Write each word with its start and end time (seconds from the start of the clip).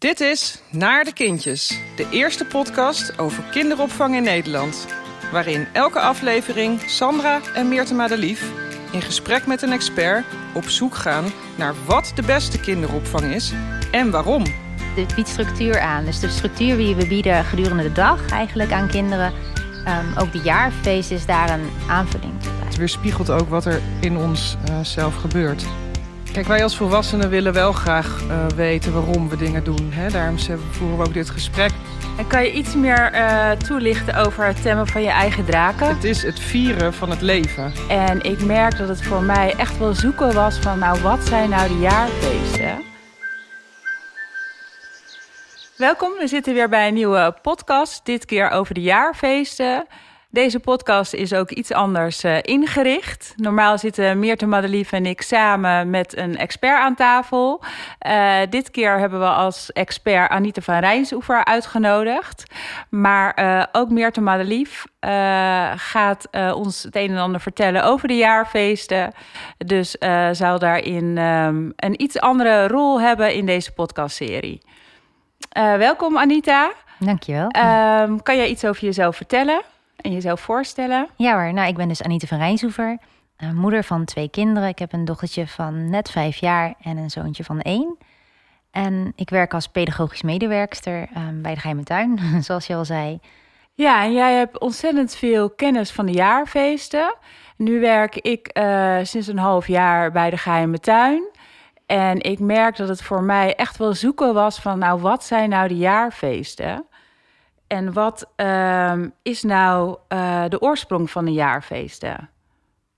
Dit 0.00 0.20
is 0.20 0.62
Naar 0.70 1.04
de 1.04 1.12
Kindjes, 1.12 1.80
de 1.96 2.06
eerste 2.10 2.44
podcast 2.44 3.18
over 3.18 3.42
kinderopvang 3.42 4.14
in 4.14 4.22
Nederland. 4.22 4.86
Waarin 5.32 5.66
elke 5.72 6.00
aflevering 6.00 6.80
Sandra 6.80 7.40
en 7.54 7.68
Meerte 7.68 7.94
Madelief 7.94 8.52
in 8.92 9.02
gesprek 9.02 9.46
met 9.46 9.62
een 9.62 9.72
expert 9.72 10.24
op 10.54 10.64
zoek 10.64 10.94
gaan 10.94 11.24
naar 11.58 11.74
wat 11.86 12.12
de 12.14 12.22
beste 12.22 12.60
kinderopvang 12.60 13.34
is 13.34 13.52
en 13.92 14.10
waarom. 14.10 14.44
Dit 14.94 15.14
biedt 15.14 15.28
structuur 15.28 15.80
aan. 15.80 16.04
Dus 16.04 16.20
de 16.20 16.28
structuur 16.28 16.76
die 16.76 16.94
we 16.94 17.06
bieden 17.06 17.44
gedurende 17.44 17.82
de 17.82 17.92
dag 17.92 18.30
eigenlijk 18.30 18.72
aan 18.72 18.88
kinderen. 18.88 19.32
Um, 19.86 20.18
ook 20.18 20.32
de 20.32 20.40
jaarfeest 20.40 21.10
is 21.10 21.26
daar 21.26 21.50
een 21.50 21.70
aanvulling. 21.88 22.34
Het 22.64 22.76
weerspiegelt 22.76 23.30
ook 23.30 23.48
wat 23.48 23.64
er 23.64 23.80
in 24.00 24.16
ons 24.16 24.56
uh, 24.68 24.80
zelf 24.80 25.16
gebeurt. 25.16 25.64
Kijk, 26.32 26.46
wij 26.46 26.62
als 26.62 26.76
volwassenen 26.76 27.30
willen 27.30 27.52
wel 27.52 27.72
graag 27.72 28.22
uh, 28.22 28.46
weten 28.46 28.92
waarom 28.92 29.28
we 29.28 29.36
dingen 29.36 29.64
doen. 29.64 29.92
Hè? 29.92 30.10
Daarom 30.10 30.38
voeren 30.70 30.98
we 30.98 31.04
ook 31.04 31.14
dit 31.14 31.30
gesprek. 31.30 31.70
En 32.18 32.26
kan 32.26 32.42
je 32.42 32.52
iets 32.52 32.74
meer 32.74 33.14
uh, 33.14 33.50
toelichten 33.50 34.14
over 34.14 34.44
het 34.44 34.62
thema 34.62 34.84
van 34.84 35.02
je 35.02 35.08
eigen 35.08 35.44
draken? 35.44 35.88
Het 35.88 36.04
is 36.04 36.22
het 36.22 36.40
vieren 36.40 36.94
van 36.94 37.10
het 37.10 37.20
leven. 37.20 37.72
En 37.88 38.22
ik 38.22 38.44
merk 38.44 38.78
dat 38.78 38.88
het 38.88 39.02
voor 39.02 39.22
mij 39.22 39.54
echt 39.56 39.78
wel 39.78 39.94
zoeken 39.94 40.34
was 40.34 40.58
van, 40.58 40.78
nou, 40.78 41.00
wat 41.02 41.26
zijn 41.26 41.50
nou 41.50 41.68
de 41.68 41.78
jaarfeesten? 41.78 42.82
Welkom, 45.76 46.12
we 46.18 46.26
zitten 46.26 46.54
weer 46.54 46.68
bij 46.68 46.88
een 46.88 46.94
nieuwe 46.94 47.34
podcast. 47.42 48.04
Dit 48.04 48.24
keer 48.24 48.50
over 48.50 48.74
de 48.74 48.82
jaarfeesten. 48.82 49.86
Deze 50.32 50.60
podcast 50.60 51.12
is 51.12 51.34
ook 51.34 51.50
iets 51.50 51.72
anders 51.72 52.24
uh, 52.24 52.36
ingericht. 52.42 53.32
Normaal 53.36 53.78
zitten 53.78 54.18
Meerte 54.18 54.46
Madelief 54.46 54.92
en 54.92 55.06
ik 55.06 55.22
samen 55.22 55.90
met 55.90 56.16
een 56.16 56.36
expert 56.36 56.80
aan 56.80 56.94
tafel. 56.94 57.62
Uh, 58.06 58.36
dit 58.50 58.70
keer 58.70 58.98
hebben 58.98 59.20
we 59.20 59.26
als 59.26 59.72
expert 59.72 60.30
Anita 60.30 60.60
van 60.60 60.78
Rijnsoever 60.78 61.44
uitgenodigd. 61.44 62.44
Maar 62.88 63.38
uh, 63.38 63.64
ook 63.72 63.90
Meerte 63.90 64.20
Madelief 64.20 64.84
gaat 65.76 66.28
ons 66.54 66.82
het 66.82 66.96
een 66.96 67.10
en 67.10 67.18
ander 67.18 67.40
vertellen 67.40 67.84
over 67.84 68.08
de 68.08 68.16
jaarfeesten. 68.16 69.12
Dus 69.58 69.96
zal 70.32 70.58
daarin 70.58 71.18
um, 71.18 71.72
een 71.76 72.02
iets 72.02 72.20
andere 72.20 72.68
rol 72.68 73.00
hebben 73.00 73.34
in 73.34 73.46
deze 73.46 73.72
podcastserie. 73.72 74.62
welkom 75.78 76.18
Anita. 76.18 76.72
Dankjewel. 76.98 77.50
Um, 78.02 78.22
kan 78.22 78.36
jij 78.36 78.48
iets 78.48 78.64
over 78.64 78.84
jezelf 78.84 79.16
vertellen? 79.16 79.62
En 80.00 80.12
jezelf 80.12 80.40
voorstellen? 80.40 81.08
Ja 81.16 81.42
hoor, 81.42 81.52
nou 81.52 81.68
ik 81.68 81.76
ben 81.76 81.88
dus 81.88 82.02
Anita 82.02 82.26
van 82.26 82.38
Rijnsoever, 82.38 82.98
uh, 83.38 83.50
moeder 83.52 83.84
van 83.84 84.04
twee 84.04 84.28
kinderen. 84.28 84.68
Ik 84.68 84.78
heb 84.78 84.92
een 84.92 85.04
dochtertje 85.04 85.46
van 85.46 85.90
net 85.90 86.10
vijf 86.10 86.36
jaar 86.36 86.74
en 86.82 86.96
een 86.96 87.10
zoontje 87.10 87.44
van 87.44 87.60
één. 87.60 87.96
En 88.70 89.12
ik 89.16 89.30
werk 89.30 89.54
als 89.54 89.66
pedagogisch 89.68 90.22
medewerkster 90.22 91.08
um, 91.16 91.42
bij 91.42 91.54
de 91.54 91.60
Geheime 91.60 91.82
Tuin, 91.82 92.18
zoals 92.44 92.66
je 92.66 92.74
al 92.74 92.84
zei. 92.84 93.20
Ja, 93.74 94.04
en 94.04 94.12
jij 94.12 94.34
hebt 94.34 94.58
ontzettend 94.58 95.16
veel 95.16 95.50
kennis 95.50 95.90
van 95.90 96.06
de 96.06 96.12
jaarfeesten. 96.12 97.14
Nu 97.56 97.80
werk 97.80 98.16
ik 98.16 98.58
uh, 98.58 98.98
sinds 99.02 99.26
een 99.26 99.38
half 99.38 99.66
jaar 99.66 100.12
bij 100.12 100.30
de 100.30 100.36
Geheime 100.36 100.78
Tuin. 100.78 101.28
En 101.86 102.20
ik 102.20 102.38
merk 102.38 102.76
dat 102.76 102.88
het 102.88 103.02
voor 103.02 103.22
mij 103.22 103.54
echt 103.54 103.76
wel 103.76 103.94
zoeken 103.94 104.34
was 104.34 104.60
van, 104.60 104.78
nou, 104.78 105.00
wat 105.00 105.24
zijn 105.24 105.48
nou 105.48 105.68
de 105.68 105.76
jaarfeesten? 105.76 106.86
En 107.70 107.92
wat 107.92 108.32
uh, 108.36 109.02
is 109.22 109.42
nou 109.42 109.98
uh, 110.08 110.44
de 110.48 110.60
oorsprong 110.60 111.10
van 111.10 111.24
de 111.24 111.32
jaarfeesten? 111.32 112.30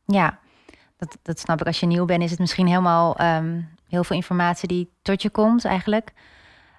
Ja, 0.05 0.39
dat, 0.97 1.19
dat 1.23 1.39
snap 1.39 1.61
ik. 1.61 1.67
Als 1.67 1.81
je 1.81 1.87
nieuw 1.87 2.05
bent, 2.05 2.23
is 2.23 2.31
het 2.31 2.39
misschien 2.39 2.67
helemaal 2.67 3.21
um, 3.21 3.69
heel 3.89 4.05
veel 4.05 4.17
informatie 4.17 4.69
die 4.69 4.93
tot 5.03 5.23
je 5.23 5.31
komt 5.31 5.65
eigenlijk. 5.65 6.13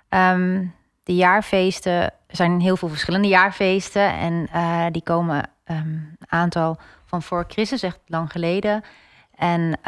Um, 0.10 0.76
de 1.04 1.16
jaarfeesten, 1.16 2.14
zijn 2.28 2.60
heel 2.60 2.78
veel 2.78 2.90
verschillende 2.90 3.28
jaarfeesten. 3.28 4.14
En 4.14 4.48
uh, 4.56 4.86
die 4.92 5.04
komen 5.04 5.50
een 5.64 6.18
aantal 6.28 6.80
van 7.06 7.22
voor 7.22 7.46
Christus, 7.48 7.84
echt 7.84 8.00
lang 8.06 8.32
geleden. 8.32 8.84
En 9.36 9.80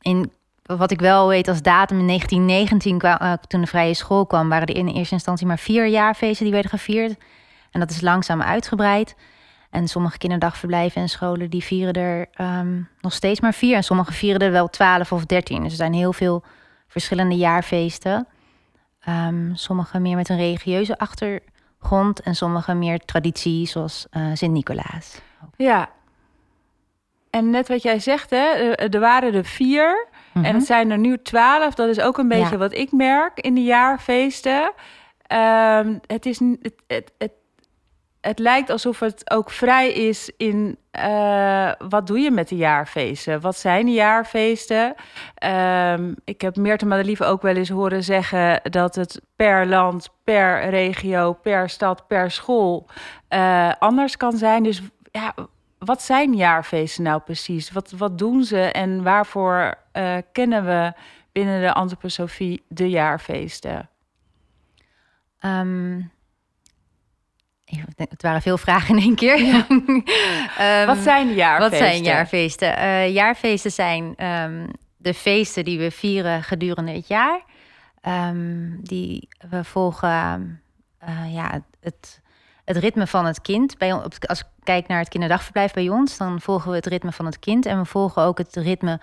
in 0.00 0.32
wat 0.76 0.90
ik 0.90 1.00
wel 1.00 1.28
weet 1.28 1.48
als 1.48 1.62
datum 1.62 1.98
in 1.98 2.06
1919, 2.06 2.98
kwam, 2.98 3.18
uh, 3.22 3.32
toen 3.32 3.60
de 3.60 3.66
vrije 3.66 3.94
school 3.94 4.26
kwam, 4.26 4.48
waren 4.48 4.66
er 4.66 4.76
in 4.76 4.88
eerste 4.88 5.14
instantie 5.14 5.46
maar 5.46 5.58
vier 5.58 5.86
jaarfeesten 5.86 6.44
die 6.44 6.52
werden 6.52 6.70
gevierd. 6.70 7.16
En 7.70 7.80
dat 7.80 7.90
is 7.90 8.00
langzaam 8.00 8.42
uitgebreid. 8.42 9.14
En 9.70 9.88
sommige 9.88 10.18
kinderdagverblijven 10.18 11.02
en 11.02 11.08
scholen 11.08 11.50
die 11.50 11.64
vieren 11.64 11.92
er 11.92 12.28
um, 12.40 12.88
nog 13.00 13.12
steeds 13.12 13.40
maar 13.40 13.54
vier. 13.54 13.76
En 13.76 13.84
sommige 13.84 14.12
vieren 14.12 14.40
er 14.40 14.50
wel 14.50 14.68
twaalf 14.68 15.12
of 15.12 15.26
dertien. 15.26 15.62
Dus 15.62 15.70
er 15.70 15.76
zijn 15.76 15.92
heel 15.92 16.12
veel 16.12 16.44
verschillende 16.88 17.36
jaarfeesten. 17.36 18.26
Um, 19.08 19.50
sommige 19.54 19.98
meer 19.98 20.16
met 20.16 20.28
een 20.28 20.36
religieuze 20.36 20.98
achtergrond 20.98 22.20
en 22.20 22.34
sommige 22.34 22.74
meer 22.74 22.98
traditie, 22.98 23.66
zoals 23.66 24.06
uh, 24.12 24.26
Sint-Nicolaas. 24.34 25.20
Ja. 25.56 25.90
En 27.30 27.50
net 27.50 27.68
wat 27.68 27.82
jij 27.82 27.98
zegt, 27.98 28.30
hè, 28.30 28.72
er 28.72 29.00
waren 29.00 29.34
er 29.34 29.44
vier. 29.44 30.08
En 30.34 30.54
het 30.54 30.66
zijn 30.66 30.90
er 30.90 30.98
nu 30.98 31.22
twaalf. 31.22 31.74
Dat 31.74 31.88
is 31.88 32.00
ook 32.00 32.18
een 32.18 32.28
beetje 32.28 32.50
ja. 32.50 32.56
wat 32.56 32.74
ik 32.74 32.92
merk 32.92 33.40
in 33.40 33.54
de 33.54 33.62
jaarfeesten. 33.62 34.72
Um, 35.32 36.00
het, 36.06 36.26
is, 36.26 36.38
het, 36.38 36.74
het, 36.86 37.12
het, 37.18 37.32
het, 38.20 38.38
lijkt 38.38 38.70
alsof 38.70 39.00
het 39.00 39.30
ook 39.30 39.50
vrij 39.50 39.92
is 39.92 40.30
in 40.36 40.78
uh, 40.98 41.72
wat 41.88 42.06
doe 42.06 42.18
je 42.18 42.30
met 42.30 42.48
de 42.48 42.56
jaarfeesten? 42.56 43.40
Wat 43.40 43.56
zijn 43.56 43.86
de 43.86 43.92
jaarfeesten? 43.92 44.94
Um, 45.44 46.14
ik 46.24 46.40
heb 46.40 46.56
Meerte 46.56 46.86
Madelieve 46.86 47.24
ook 47.24 47.42
wel 47.42 47.56
eens 47.56 47.68
horen 47.68 48.04
zeggen 48.04 48.60
dat 48.62 48.94
het 48.94 49.20
per 49.36 49.66
land, 49.66 50.10
per 50.24 50.68
regio, 50.68 51.32
per 51.32 51.68
stad, 51.68 52.06
per 52.06 52.30
school 52.30 52.86
uh, 53.30 53.72
anders 53.78 54.16
kan 54.16 54.36
zijn. 54.36 54.62
Dus 54.62 54.82
ja, 55.10 55.34
wat 55.84 56.02
zijn 56.02 56.34
jaarfeesten 56.34 57.04
nou 57.04 57.20
precies? 57.20 57.70
Wat, 57.70 57.90
wat 57.90 58.18
doen 58.18 58.44
ze 58.44 58.60
en 58.60 59.02
waarvoor 59.02 59.74
uh, 59.92 60.16
kennen 60.32 60.64
we 60.64 60.92
binnen 61.32 61.60
de 61.60 61.72
antroposofie 61.72 62.62
de 62.68 62.90
jaarfeesten? 62.90 63.88
Um, 65.40 66.12
het 67.96 68.22
waren 68.22 68.42
veel 68.42 68.58
vragen 68.58 68.96
in 68.96 69.02
één 69.02 69.14
keer. 69.14 69.40
Ja. 69.40 69.66
um, 69.68 70.86
wat 70.94 70.98
zijn 70.98 71.26
de 71.26 71.34
jaarfeesten? 71.34 71.78
Wat 71.78 71.88
zijn 71.88 72.02
jaarfeesten? 72.02 72.78
Uh, 72.78 73.14
jaarfeesten 73.14 73.72
zijn 73.72 74.26
um, 74.26 74.70
de 74.96 75.14
feesten 75.14 75.64
die 75.64 75.78
we 75.78 75.90
vieren 75.90 76.42
gedurende 76.42 76.92
het 76.92 77.08
jaar. 77.08 77.42
die 78.80 79.28
we 79.50 79.64
volgen 79.64 80.60
uh, 81.08 81.34
ja, 81.34 81.64
het, 81.80 82.19
het 82.74 82.82
ritme 82.82 83.06
van 83.06 83.26
het 83.26 83.40
kind. 83.40 83.78
Bij, 83.78 83.92
als 84.26 84.40
ik 84.40 84.46
kijk 84.62 84.86
naar 84.86 84.98
het 84.98 85.08
kinderdagverblijf 85.08 85.72
bij 85.72 85.88
ons, 85.88 86.16
dan 86.16 86.40
volgen 86.40 86.70
we 86.70 86.76
het 86.76 86.86
ritme 86.86 87.12
van 87.12 87.26
het 87.26 87.38
kind. 87.38 87.66
En 87.66 87.78
we 87.78 87.84
volgen 87.84 88.22
ook 88.22 88.38
het 88.38 88.56
ritme 88.56 89.00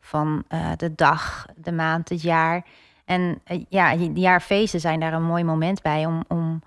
van 0.00 0.44
uh, 0.48 0.70
de 0.76 0.94
dag, 0.94 1.46
de 1.56 1.72
maand, 1.72 2.08
het 2.08 2.22
jaar. 2.22 2.64
En 3.04 3.40
uh, 3.50 3.64
ja, 3.68 3.96
de 3.96 4.20
jaarfeesten 4.20 4.80
zijn 4.80 5.00
daar 5.00 5.12
een 5.12 5.22
mooi 5.22 5.44
moment 5.44 5.82
bij 5.82 6.06
om, 6.06 6.24
om 6.28 6.62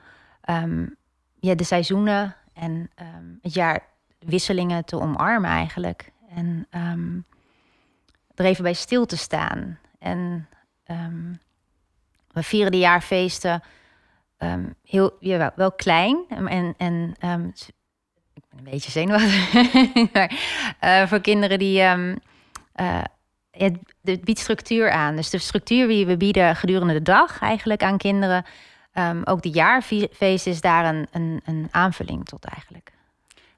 um, 0.50 0.96
ja, 1.40 1.56
de 1.56 1.64
seizoenen 1.64 2.36
en 2.54 2.72
um, 2.72 3.40
het 3.42 3.54
jaar 3.54 3.84
wisselingen 4.20 4.86
te 4.86 5.00
omarmen 5.00 5.50
eigenlijk. 5.50 6.12
En 6.36 6.68
um, 6.72 7.26
er 8.36 8.46
even 8.46 8.64
bij 8.64 8.74
stil 8.74 9.06
te 9.06 9.18
staan. 9.18 9.80
En 10.00 10.48
we 12.32 12.44
vieren 12.44 12.72
de 12.72 12.78
jaarfeesten 12.78 13.64
um, 14.52 14.76
heel 14.84 15.16
ja, 15.20 15.54
wel 15.56 15.72
klein. 15.72 16.26
En, 16.30 16.74
en 16.78 17.16
um, 17.26 17.54
ik 18.34 18.44
ben 18.50 18.60
een 18.60 18.72
beetje 18.72 18.92
zenuwachtig. 18.92 19.54
maar 20.14 20.32
uh, 20.84 21.08
voor 21.08 21.20
kinderen 21.20 21.60
die. 21.60 21.82
Um, 21.82 22.18
uh, 22.76 23.02
het, 23.52 23.78
het, 24.04 24.24
biedt 24.24 24.40
structuur 24.40 24.92
aan. 24.92 25.16
Dus 25.16 25.30
de 25.30 25.38
structuur 25.38 25.88
die 25.88 26.06
we 26.06 26.18
bieden 26.18 26.56
gedurende 26.56 26.94
de 26.94 27.02
dag 27.02 27.42
eigenlijk 27.42 27.84
aan 27.84 27.98
kinderen. 27.98 28.46
ook 29.24 29.42
de 29.42 29.50
jaarfeest 29.50 30.48
is 30.48 30.62
daar 30.62 30.86
een, 30.86 31.08
een, 31.12 31.42
een, 31.46 31.68
aanvulling 31.72 32.26
tot 32.26 32.46
eigenlijk. 32.46 32.92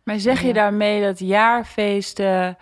Maar 0.03 0.19
zeg 0.19 0.41
je 0.41 0.53
daarmee 0.53 1.01
dat 1.01 1.19
jaarfeesten 1.19 2.57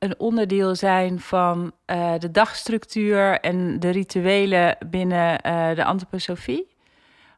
een 0.00 0.18
onderdeel 0.18 0.74
zijn 0.74 1.20
van 1.20 1.72
uh, 1.86 2.14
de 2.18 2.30
dagstructuur 2.30 3.40
en 3.40 3.80
de 3.80 3.90
rituelen 3.90 4.76
binnen 4.86 5.40
uh, 5.46 5.74
de 5.74 5.84
antroposofie? 5.84 6.76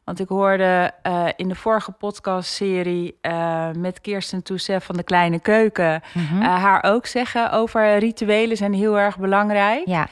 Want 0.03 0.19
ik 0.19 0.27
hoorde 0.27 0.91
uh, 1.07 1.27
in 1.35 1.47
de 1.47 1.55
vorige 1.55 1.91
podcastserie 1.91 3.17
uh, 3.21 3.71
met 3.71 4.01
Kirsten 4.01 4.43
Toussaint 4.43 4.83
van 4.83 4.95
de 4.95 5.03
Kleine 5.03 5.39
Keuken 5.39 6.01
mm 6.13 6.25
-hmm. 6.25 6.41
uh, 6.41 6.47
haar 6.47 6.83
ook 6.83 7.05
zeggen 7.05 7.51
over 7.51 7.97
rituelen 7.97 8.57
zijn 8.57 8.73
heel 8.73 8.99
erg 8.99 9.17
belangrijk. 9.17 9.87
Ja. 9.87 10.07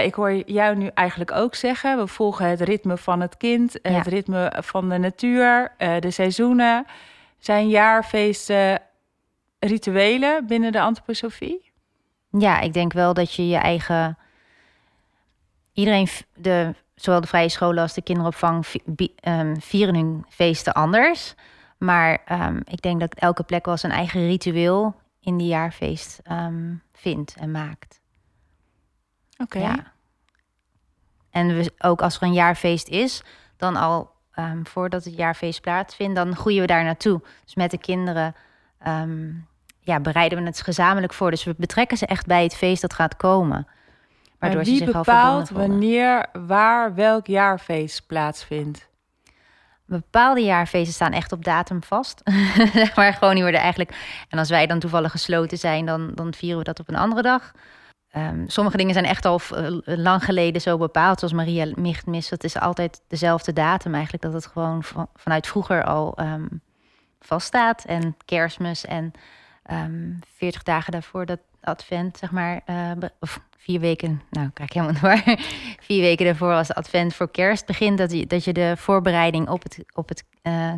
ik 0.00 0.14
hoor 0.14 0.32
jou 0.32 0.76
nu 0.76 0.90
eigenlijk 0.94 1.32
ook 1.32 1.54
zeggen, 1.54 1.98
we 1.98 2.06
volgen 2.06 2.48
het 2.48 2.60
ritme 2.60 2.96
van 2.96 3.20
het 3.20 3.36
kind, 3.36 3.78
ja. 3.82 3.90
het 3.90 4.06
ritme 4.06 4.52
van 4.56 4.88
de 4.88 4.98
natuur, 4.98 5.72
de 6.00 6.10
seizoenen. 6.10 6.86
Zijn 7.38 7.68
jaarfeesten 7.68 8.80
rituelen 9.58 10.46
binnen 10.46 10.72
de 10.72 10.80
antroposofie? 10.80 11.70
Ja, 12.30 12.60
ik 12.60 12.72
denk 12.72 12.92
wel 12.92 13.14
dat 13.14 13.34
je 13.34 13.48
je 13.48 13.56
eigen 13.56 14.18
iedereen, 15.72 16.08
de, 16.34 16.74
zowel 17.00 17.20
de 17.20 17.26
vrije 17.26 17.48
scholen 17.48 17.82
als 17.82 17.94
de 17.94 18.02
kinderopvang, 18.02 18.66
ehm, 19.20 19.56
vieren 19.60 19.94
hun 19.94 20.24
feesten 20.28 20.72
anders. 20.72 21.34
Maar 21.78 22.18
um, 22.32 22.60
ik 22.64 22.82
denk 22.82 23.00
dat 23.00 23.14
elke 23.14 23.42
plek 23.42 23.64
wel 23.64 23.76
zijn 23.76 23.92
eigen 23.92 24.26
ritueel 24.26 24.94
in 25.20 25.36
die 25.36 25.46
jaarfeest 25.46 26.20
um, 26.30 26.82
vindt 26.92 27.34
en 27.34 27.50
maakt. 27.50 28.00
Oké. 29.36 29.58
Ja. 29.58 29.92
En 31.30 31.56
we, 31.56 31.72
ook 31.78 32.02
als 32.02 32.16
er 32.16 32.22
een 32.22 32.32
jaarfeest 32.32 32.88
is, 32.88 33.22
dan 33.56 33.76
al 33.76 34.10
um, 34.38 34.66
voordat 34.66 35.04
het 35.04 35.16
jaarfeest 35.16 35.60
plaatsvindt, 35.60 36.16
dan 36.16 36.36
groeien 36.36 36.60
we 36.60 36.66
daar 36.66 36.84
naartoe. 36.84 37.20
Dus 37.44 37.54
met 37.54 37.70
de 37.70 37.78
kinderen 37.78 38.34
ja, 39.80 40.00
bereiden 40.00 40.38
we 40.38 40.44
het 40.44 40.60
gezamenlijk 40.60 41.12
voor. 41.12 41.30
Dus 41.30 41.44
we 41.44 41.54
betrekken 41.56 41.96
ze 41.96 42.06
echt 42.06 42.26
bij 42.26 42.42
het 42.42 42.56
feest 42.56 42.80
dat 42.82 42.92
gaat 42.92 43.16
komen. 43.16 43.66
Waardoor 44.38 44.64
wie 44.64 44.76
ze 44.76 44.84
zich 44.84 44.94
bepaalt 44.94 45.50
wanneer, 45.50 46.26
waar, 46.32 46.94
welk 46.94 47.26
jaarfeest 47.26 48.06
plaatsvindt? 48.06 48.88
Bepaalde 49.84 50.40
jaarfeesten 50.40 50.94
staan 50.94 51.12
echt 51.12 51.32
op 51.32 51.44
datum 51.44 51.82
vast. 51.82 52.22
maar 52.96 53.12
gewoon 53.12 53.34
die 53.34 53.42
worden 53.42 53.60
eigenlijk. 53.60 54.24
En 54.28 54.38
als 54.38 54.48
wij 54.48 54.66
dan 54.66 54.78
toevallig 54.78 55.10
gesloten 55.10 55.58
zijn, 55.58 55.86
dan, 55.86 56.10
dan 56.14 56.34
vieren 56.34 56.58
we 56.58 56.64
dat 56.64 56.80
op 56.80 56.88
een 56.88 56.96
andere 56.96 57.22
dag. 57.22 57.52
Um, 58.16 58.48
sommige 58.48 58.76
dingen 58.76 58.92
zijn 58.92 59.04
echt 59.04 59.24
al 59.24 59.40
uh, 59.52 59.80
lang 59.84 60.24
geleden 60.24 60.60
zo 60.60 60.78
bepaald, 60.78 61.18
zoals 61.18 61.34
Maria 61.34 61.72
Michtmis. 61.74 62.28
Dat 62.28 62.44
is 62.44 62.58
altijd 62.58 63.00
dezelfde 63.08 63.52
datum 63.52 63.94
eigenlijk, 63.94 64.22
dat 64.22 64.32
het 64.32 64.46
gewoon 64.46 64.82
van, 64.82 65.08
vanuit 65.14 65.46
vroeger 65.46 65.84
al 65.84 66.18
um, 66.20 66.62
vaststaat. 67.20 67.84
En 67.84 68.16
kerstmis 68.24 68.84
en 68.84 69.04
um, 69.04 69.12
ehm, 69.62 70.12
40 70.36 70.62
dagen 70.62 70.92
daarvoor 70.92 71.26
dat 71.26 71.40
advent, 71.60 72.18
zeg 72.18 72.30
maar, 72.30 72.60
uh, 72.66 72.90
of 73.20 73.40
vier 73.56 73.80
weken, 73.80 74.22
nou 74.30 74.50
krijg 74.50 74.70
ik 74.70 74.76
helemaal 74.76 75.00
door. 75.02 75.36
vier 75.80 76.00
weken 76.00 76.24
daarvoor 76.24 76.54
als 76.54 76.74
advent 76.74 77.14
voor 77.14 77.30
kerst 77.30 77.66
begint, 77.66 77.98
dat 77.98 78.12
je, 78.12 78.26
dat 78.26 78.44
je 78.44 78.52
de 78.52 78.74
voorbereiding 78.76 79.48
op, 79.48 79.62
het, 79.62 79.84
op, 79.94 80.08
het, 80.08 80.24
uh, 80.42 80.74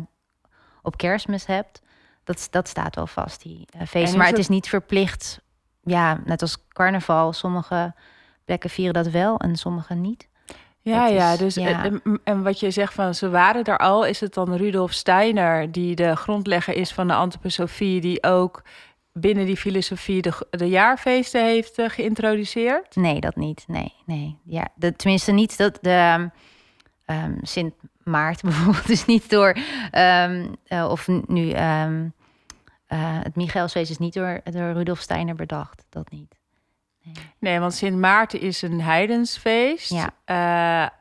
op 0.81 0.97
kerstmis 0.97 1.45
hebt. 1.45 1.81
Dat, 2.23 2.47
dat 2.51 2.67
staat 2.67 2.95
wel 2.95 3.07
vast, 3.07 3.41
die 3.41 3.67
uh, 3.75 3.81
feesten. 3.87 4.17
Maar 4.17 4.27
het 4.27 4.37
is 4.37 4.47
niet 4.47 4.69
verplicht, 4.69 5.41
ja, 5.83 6.21
net 6.25 6.41
als 6.41 6.67
carnaval. 6.67 7.33
Sommige 7.33 7.93
plekken 8.45 8.69
vieren 8.69 8.93
dat 8.93 9.07
wel 9.07 9.37
en 9.37 9.55
sommige 9.55 9.93
niet. 9.93 10.29
Ja, 10.83 11.07
ja, 11.07 11.37
dus 11.37 11.55
ja. 11.55 11.89
En, 12.23 12.43
wat 12.43 12.59
je 12.59 12.71
zegt 12.71 12.93
van 12.93 13.15
ze 13.15 13.29
waren 13.29 13.63
er 13.63 13.77
al, 13.77 14.05
is 14.05 14.19
het 14.19 14.33
dan 14.33 14.55
Rudolf 14.55 14.91
Steiner 14.91 15.71
die 15.71 15.95
de 15.95 16.15
grondlegger 16.15 16.75
is 16.75 16.91
van 16.91 17.07
de 17.07 17.13
antroposofie, 17.13 18.01
die 18.01 18.23
ook 18.23 18.61
binnen 19.13 19.45
die 19.45 19.57
filosofie 19.57 20.21
de, 20.21 20.47
de 20.49 20.69
jaarfeesten 20.69 21.45
heeft 21.45 21.79
uh, 21.79 21.89
geïntroduceerd? 21.89 22.95
Nee, 22.95 23.19
dat 23.19 23.35
niet. 23.35 23.63
Nee, 23.67 23.93
nee. 24.05 24.37
Ja, 24.43 24.67
de, 24.75 24.95
tenminste 24.95 25.31
niet 25.31 25.57
dat 25.57 25.77
de 25.81 26.29
um, 27.05 27.39
Sint 27.41 27.73
Maart 28.03 28.41
bijvoorbeeld 28.51 28.89
is 28.89 29.05
niet 29.05 29.29
door 29.29 29.57
um, 29.91 30.55
uh, 30.67 30.87
of 30.89 31.07
nu 31.07 31.53
um, 31.53 32.13
uh, 32.87 33.19
het 33.23 33.35
Michaelsfeest 33.35 33.91
is 33.91 33.97
niet 33.97 34.13
door, 34.13 34.41
door 34.43 34.71
Rudolf 34.71 34.99
Steiner 34.99 35.35
bedacht. 35.35 35.85
Dat 35.89 36.11
niet. 36.11 36.39
Nee, 37.03 37.13
nee 37.39 37.59
want 37.59 37.73
Sint 37.73 37.97
Maarten 37.97 38.39
is 38.39 38.61
een 38.61 38.81
heidensfeest. 38.81 39.93
Ja. 40.25 40.93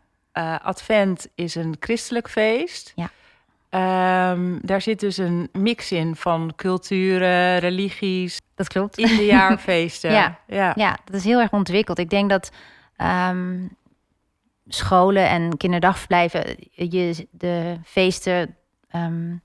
Advent 0.63 1.29
is 1.35 1.55
een 1.55 1.77
christelijk 1.81 2.31
feest. 2.31 2.93
Ja. 2.95 3.11
Um, 3.75 4.59
daar 4.63 4.81
zit 4.81 5.01
dus 5.01 5.17
een 5.17 5.49
mix 5.53 5.93
in 5.93 6.17
van 6.17 6.53
culturen, 6.57 7.59
religies. 7.59 8.41
Dat 8.55 8.69
klopt. 8.69 8.99
In 8.99 9.17
de 9.17 9.25
jaarfeesten. 9.25 10.13
ja, 10.21 10.39
ja. 10.47 10.73
ja, 10.77 10.99
dat 11.05 11.15
is 11.15 11.25
heel 11.25 11.41
erg 11.41 11.53
ontwikkeld. 11.53 11.99
Ik 11.99 12.11
denk 12.11 12.31
dat 12.31 12.51
um, 13.31 13.77
scholen 14.67 15.29
en 15.29 15.57
kinderdagverblijven 15.57 16.57
je 16.71 17.27
de 17.31 17.77
feesten. 17.85 18.57
Um, 18.95 19.43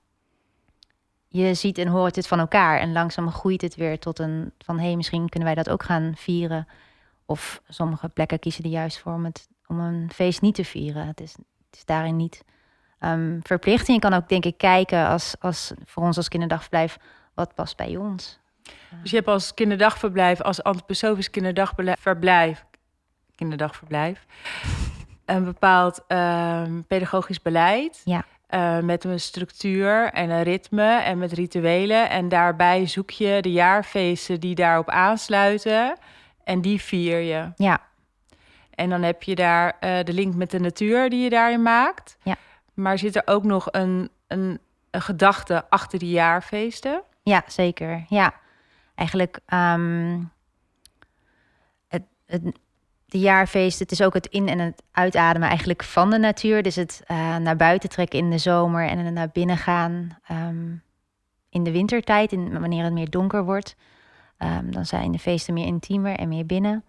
je 1.28 1.54
ziet 1.54 1.78
en 1.78 1.88
hoort 1.88 2.16
het 2.16 2.26
van 2.26 2.38
elkaar. 2.38 2.80
En 2.80 2.92
langzaam 2.92 3.30
groeit 3.30 3.62
het 3.62 3.74
weer 3.74 3.98
tot 3.98 4.18
een 4.18 4.52
van 4.58 4.78
hé, 4.78 4.86
hey, 4.86 4.96
misschien 4.96 5.28
kunnen 5.28 5.48
wij 5.54 5.62
dat 5.62 5.72
ook 5.72 5.82
gaan 5.82 6.12
vieren. 6.16 6.68
Of 7.26 7.62
sommige 7.68 8.08
plekken 8.08 8.38
kiezen 8.38 8.64
er 8.64 8.70
juist 8.70 8.98
voor 8.98 9.12
om, 9.12 9.24
het, 9.24 9.48
om 9.66 9.80
een 9.80 10.10
feest 10.14 10.40
niet 10.40 10.54
te 10.54 10.64
vieren. 10.64 11.06
Het 11.06 11.20
is, 11.20 11.32
het 11.32 11.76
is 11.76 11.84
daarin 11.84 12.16
niet 12.16 12.44
um, 13.00 13.40
verplicht. 13.42 13.86
je 13.86 13.98
kan 13.98 14.12
ook, 14.12 14.28
denk 14.28 14.44
ik, 14.44 14.58
kijken 14.58 15.06
als, 15.06 15.34
als 15.40 15.72
voor 15.84 16.02
ons 16.02 16.16
als 16.16 16.28
kinderdagverblijf, 16.28 16.98
wat 17.34 17.54
past 17.54 17.76
bij 17.76 17.96
ons. 17.96 18.38
Dus 19.02 19.10
je 19.10 19.16
hebt 19.16 19.28
als 19.28 19.54
kinderdagverblijf, 19.54 20.40
als 20.40 20.62
antroposofisch 20.62 21.30
kinderdagverblijf, 21.30 22.64
kinderdagverblijf, 23.34 24.26
een 25.24 25.44
bepaald 25.44 26.04
um, 26.08 26.84
pedagogisch 26.84 27.42
beleid. 27.42 28.00
Ja. 28.04 28.24
Uh, 28.50 28.78
met 28.78 29.04
een 29.04 29.20
structuur 29.20 30.12
en 30.12 30.30
een 30.30 30.42
ritme 30.42 31.00
en 31.02 31.18
met 31.18 31.32
rituelen. 31.32 32.10
En 32.10 32.28
daarbij 32.28 32.86
zoek 32.86 33.10
je 33.10 33.38
de 33.40 33.52
jaarfeesten 33.52 34.40
die 34.40 34.54
daarop 34.54 34.88
aansluiten. 34.88 35.98
En 36.44 36.60
die 36.60 36.80
vier 36.80 37.18
je. 37.18 37.52
Ja. 37.56 37.80
En 38.70 38.90
dan 38.90 39.02
heb 39.02 39.22
je 39.22 39.34
daar 39.34 39.76
uh, 39.80 39.98
de 40.04 40.12
link 40.12 40.34
met 40.34 40.50
de 40.50 40.60
natuur 40.60 41.10
die 41.10 41.22
je 41.22 41.30
daarin 41.30 41.62
maakt. 41.62 42.16
Ja. 42.22 42.36
Maar 42.76 42.98
zit 42.98 43.16
er 43.16 43.22
ook 43.24 43.44
nog 43.44 43.68
een, 43.70 44.10
een, 44.26 44.60
een 44.90 45.00
gedachte 45.02 45.70
achter 45.70 45.98
die 45.98 46.10
jaarfeesten? 46.10 47.02
Ja, 47.22 47.42
zeker. 47.46 48.04
Ja, 48.08 48.34
eigenlijk 48.94 49.38
um, 49.54 50.30
het, 51.88 52.02
het, 52.26 52.42
de 53.06 53.18
jaarfeest, 53.18 53.78
het 53.78 53.90
is 53.92 54.02
ook 54.02 54.14
het 54.14 54.26
in- 54.26 54.48
en 54.48 54.58
het 54.58 54.82
uitademen 54.92 55.48
eigenlijk 55.48 55.82
van 55.84 56.10
de 56.10 56.18
natuur. 56.18 56.62
Dus 56.62 56.76
het 56.76 57.02
uh, 57.10 57.36
naar 57.36 57.56
buiten 57.56 57.88
trekken 57.88 58.18
in 58.18 58.30
de 58.30 58.38
zomer 58.38 58.88
en 58.88 59.12
naar 59.12 59.30
binnen 59.32 59.56
gaan 59.56 60.18
um, 60.30 60.82
in 61.50 61.62
de 61.62 61.72
wintertijd, 61.72 62.32
in, 62.32 62.60
wanneer 62.60 62.84
het 62.84 62.92
meer 62.92 63.10
donker 63.10 63.44
wordt. 63.44 63.76
Um, 64.38 64.70
dan 64.72 64.86
zijn 64.86 65.12
de 65.12 65.18
feesten 65.18 65.54
meer 65.54 65.66
intiemer 65.66 66.16
en 66.16 66.28
meer 66.28 66.46
binnen. 66.46 66.84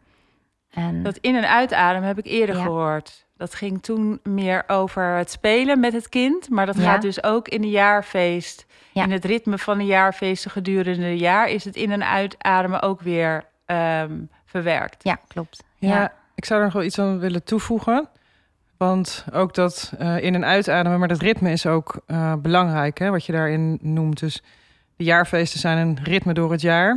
En, 0.70 1.04
dat 1.04 1.18
in- 1.18 1.36
en 1.36 1.50
uitademen 1.50 2.08
heb 2.08 2.18
ik 2.18 2.26
eerder 2.26 2.56
gehoord. 2.56 3.27
Dat 3.38 3.54
ging 3.56 3.84
toen 3.84 4.20
meer 4.24 4.64
over 4.68 5.04
het 5.16 5.32
spelen 5.32 5.80
met 5.80 5.94
het 5.94 6.10
kind. 6.10 6.50
Maar 6.50 6.66
dat 6.66 6.80
gaat 6.80 7.02
dus 7.02 7.24
ook 7.24 7.48
in 7.48 7.62
de 7.62 7.70
jaarfeest. 7.70 8.66
In 8.94 9.12
het 9.12 9.26
ritme 9.26 9.58
van 9.58 9.78
de 9.78 9.86
jaarfeesten 9.86 10.52
gedurende 10.52 11.06
het 11.06 11.20
jaar 11.20 11.50
is 11.50 11.64
het 11.64 11.76
in- 11.76 11.92
en 11.92 12.04
uitademen 12.08 12.82
ook 12.82 13.02
weer 13.02 13.46
ehm, 13.66 14.12
verwerkt. 14.46 15.04
Ja, 15.04 15.20
klopt. 15.28 15.64
Ja, 15.78 16.14
ik 16.36 16.46
zou 16.46 16.60
er 16.60 16.66
nog 16.66 16.74
wel 16.74 16.84
iets 16.84 17.00
aan 17.00 17.20
willen 17.20 17.44
toevoegen. 17.44 18.08
Want 18.78 19.26
ook 19.34 19.54
dat 19.54 19.94
uh, 20.02 20.24
in- 20.24 20.36
en 20.36 20.46
uitademen, 20.46 21.00
maar 21.00 21.08
dat 21.08 21.22
ritme 21.22 21.52
is 21.52 21.66
ook 21.66 22.02
uh, 22.08 22.34
belangrijk, 22.36 22.98
hè, 23.00 23.10
wat 23.10 23.26
je 23.26 23.32
daarin 23.32 23.78
noemt. 23.82 24.20
Dus 24.20 24.42
de 24.96 25.04
jaarfeesten 25.04 25.60
zijn 25.60 25.78
een 25.78 26.00
ritme 26.04 26.34
door 26.34 26.52
het 26.52 26.62
jaar. 26.62 26.90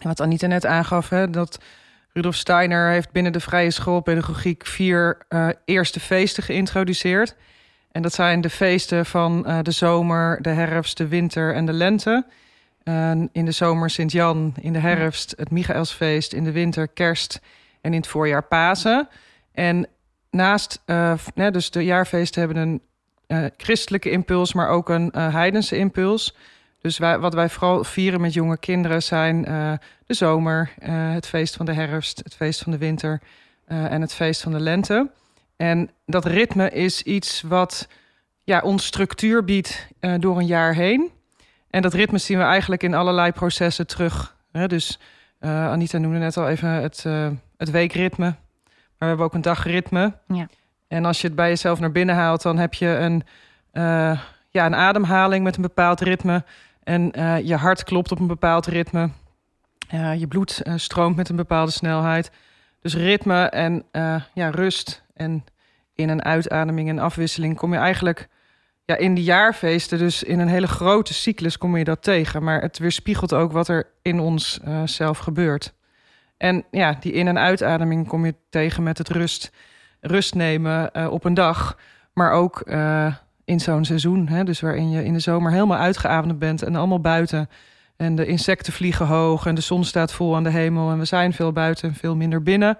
En 0.00 0.08
wat 0.08 0.20
Anita 0.20 0.46
net 0.46 0.66
aangaf, 0.66 1.08
hè, 1.08 1.30
dat 1.30 1.58
Rudolf 2.18 2.36
Steiner 2.36 2.90
heeft 2.90 3.12
binnen 3.12 3.32
de 3.32 3.40
vrije 3.40 3.70
schoolpedagogiek 3.70 4.66
vier 4.66 5.18
uh, 5.28 5.48
eerste 5.64 6.00
feesten 6.00 6.42
geïntroduceerd. 6.42 7.36
En 7.92 8.02
dat 8.02 8.12
zijn 8.12 8.40
de 8.40 8.50
feesten 8.50 9.06
van 9.06 9.44
uh, 9.46 9.58
de 9.62 9.70
zomer, 9.70 10.42
de 10.42 10.50
herfst, 10.50 10.96
de 10.96 11.08
winter 11.08 11.54
en 11.54 11.66
de 11.66 11.72
lente. 11.72 12.26
In 13.32 13.44
de 13.44 13.50
zomer 13.50 13.90
Sint-Jan, 13.90 14.54
in 14.60 14.72
de 14.72 14.78
herfst 14.78 15.34
het 15.36 15.50
Michaelsfeest, 15.50 16.32
in 16.32 16.44
de 16.44 16.52
winter 16.52 16.88
kerst 16.88 17.40
en 17.80 17.92
in 17.92 18.00
het 18.00 18.08
voorjaar 18.08 18.42
Pasen. 18.42 19.08
En 19.52 19.86
naast, 20.30 20.82
nee, 21.34 21.50
dus 21.50 21.70
de 21.70 21.84
jaarfeesten 21.84 22.42
hebben 22.42 22.80
een 23.28 23.52
christelijke 23.56 24.10
impuls, 24.10 24.52
maar 24.52 24.68
ook 24.68 24.88
een 24.88 25.12
heidense 25.16 25.76
impuls. 25.76 26.36
Dus 26.80 26.98
wij, 26.98 27.18
wat 27.18 27.34
wij 27.34 27.48
vooral 27.48 27.84
vieren 27.84 28.20
met 28.20 28.32
jonge 28.32 28.58
kinderen 28.58 29.02
zijn 29.02 29.48
uh, 29.48 29.72
de 30.06 30.14
zomer, 30.14 30.70
uh, 30.78 31.12
het 31.12 31.26
feest 31.26 31.56
van 31.56 31.66
de 31.66 31.72
herfst, 31.72 32.20
het 32.24 32.34
feest 32.34 32.62
van 32.62 32.72
de 32.72 32.78
winter 32.78 33.20
uh, 33.68 33.92
en 33.92 34.00
het 34.00 34.14
feest 34.14 34.42
van 34.42 34.52
de 34.52 34.60
lente. 34.60 35.10
En 35.56 35.90
dat 36.06 36.24
ritme 36.24 36.70
is 36.70 37.02
iets 37.02 37.42
wat 37.42 37.88
ja, 38.44 38.60
ons 38.60 38.86
structuur 38.86 39.44
biedt 39.44 39.88
door 40.18 40.38
een 40.38 40.46
jaar 40.46 40.74
heen. 40.74 41.10
En 41.70 41.82
dat 41.82 41.94
ritme 41.94 42.18
zien 42.18 42.38
we 42.38 42.44
eigenlijk 42.44 42.82
in 42.82 42.94
allerlei 42.94 43.32
processen 43.32 43.86
terug. 43.86 44.36
Hè? 44.52 44.66
Dus 44.66 44.98
Anita 45.40 45.98
noemde 45.98 46.18
net 46.18 46.36
al 46.36 46.48
even 46.48 46.68
het, 46.68 47.04
het 47.56 47.70
weekritme, 47.70 48.24
maar 48.24 48.36
we 48.98 49.06
hebben 49.06 49.24
ook 49.24 49.34
een 49.34 49.40
dagritme. 49.40 50.12
Ja. 50.26 50.48
En 50.88 51.04
als 51.04 51.20
je 51.20 51.26
het 51.26 51.36
bij 51.36 51.48
jezelf 51.48 51.80
naar 51.80 51.92
binnen 51.92 52.14
haalt, 52.14 52.42
dan 52.42 52.58
heb 52.58 52.74
je 52.74 52.88
een, 52.88 53.22
ja, 54.50 54.66
een 54.66 54.74
ademhaling 54.74 55.44
met 55.44 55.56
een 55.56 55.62
bepaald 55.62 56.00
ritme. 56.00 56.44
En 56.88 57.18
uh, 57.18 57.38
je 57.46 57.56
hart 57.56 57.84
klopt 57.84 58.12
op 58.12 58.18
een 58.20 58.26
bepaald 58.26 58.66
ritme. 58.66 59.10
Uh, 59.94 60.18
je 60.20 60.26
bloed 60.26 60.60
uh, 60.64 60.72
stroomt 60.76 61.16
met 61.16 61.28
een 61.28 61.36
bepaalde 61.36 61.72
snelheid. 61.72 62.30
Dus 62.80 62.94
ritme 62.94 63.42
en 63.44 63.84
ja, 64.34 64.50
rust 64.50 65.02
en 65.14 65.44
in- 65.94 66.10
en 66.10 66.24
uitademing 66.24 66.88
en 66.88 66.98
afwisseling 66.98 67.56
kom 67.56 67.72
je 67.72 67.78
eigenlijk 67.78 68.28
ja, 68.84 68.96
in 68.96 69.14
de 69.14 69.22
jaarfeesten, 69.22 69.98
dus 69.98 70.22
in 70.22 70.38
een 70.38 70.48
hele 70.48 70.68
grote 70.68 71.14
cyclus 71.14 71.58
kom 71.58 71.76
je 71.76 71.84
dat 71.84 72.02
tegen. 72.02 72.42
Maar 72.42 72.60
het 72.60 72.78
weerspiegelt 72.78 73.32
ook 73.34 73.52
wat 73.52 73.68
er 73.68 73.86
in 74.02 74.20
ons 74.20 74.60
zelf 74.84 75.18
gebeurt. 75.18 75.74
En 76.36 76.64
ja, 76.70 76.96
die 77.00 77.12
in- 77.12 77.28
en 77.28 77.38
uitademing 77.38 78.06
kom 78.08 78.26
je 78.26 78.34
tegen 78.50 78.82
met 78.82 78.98
het 78.98 79.08
rust, 79.08 79.52
rust 80.00 80.34
nemen 80.34 80.92
eh, 80.92 81.10
op 81.10 81.24
een 81.24 81.34
dag. 81.34 81.78
Maar 82.12 82.32
ook 82.32 82.60
eh, 82.60 83.14
in 83.48 83.60
zo'n 83.60 83.84
seizoen. 83.84 84.28
Hè? 84.28 84.44
Dus 84.44 84.60
waarin 84.60 84.90
je 84.90 85.04
in 85.04 85.12
de 85.12 85.18
zomer 85.18 85.52
helemaal 85.52 85.78
uitgeademd 85.78 86.38
bent 86.38 86.62
en 86.62 86.76
allemaal 86.76 87.00
buiten. 87.00 87.48
En 87.96 88.14
de 88.14 88.26
insecten 88.26 88.72
vliegen 88.72 89.06
hoog 89.06 89.46
en 89.46 89.54
de 89.54 89.60
zon 89.60 89.84
staat 89.84 90.12
vol 90.12 90.36
aan 90.36 90.42
de 90.42 90.50
hemel. 90.50 90.90
En 90.90 90.98
we 90.98 91.04
zijn 91.04 91.32
veel 91.32 91.52
buiten 91.52 91.88
en 91.88 91.94
veel 91.94 92.16
minder 92.16 92.42
binnen. 92.42 92.78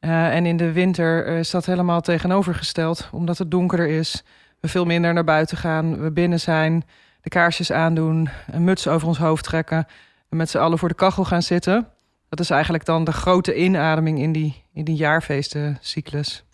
Uh, 0.00 0.34
en 0.34 0.46
in 0.46 0.56
de 0.56 0.72
winter 0.72 1.26
is 1.26 1.50
dat 1.50 1.66
helemaal 1.66 2.00
tegenovergesteld, 2.00 3.08
omdat 3.12 3.38
het 3.38 3.50
donkerder 3.50 3.88
is. 3.88 4.24
We 4.60 4.68
veel 4.68 4.84
minder 4.84 5.12
naar 5.12 5.24
buiten 5.24 5.56
gaan, 5.56 6.00
we 6.00 6.10
binnen 6.10 6.40
zijn, 6.40 6.84
de 7.20 7.28
kaarsjes 7.28 7.72
aandoen, 7.72 8.28
een 8.50 8.64
muts 8.64 8.88
over 8.88 9.08
ons 9.08 9.18
hoofd 9.18 9.44
trekken 9.44 9.86
en 10.28 10.36
met 10.36 10.50
z'n 10.50 10.58
allen 10.58 10.78
voor 10.78 10.88
de 10.88 10.94
kachel 10.94 11.24
gaan 11.24 11.42
zitten. 11.42 11.88
Dat 12.28 12.40
is 12.40 12.50
eigenlijk 12.50 12.84
dan 12.84 13.04
de 13.04 13.12
grote 13.12 13.54
inademing 13.54 14.18
in 14.18 14.32
die, 14.32 14.62
in 14.72 14.84
die 14.84 14.96
jaarfeestencyclus. 14.96 16.44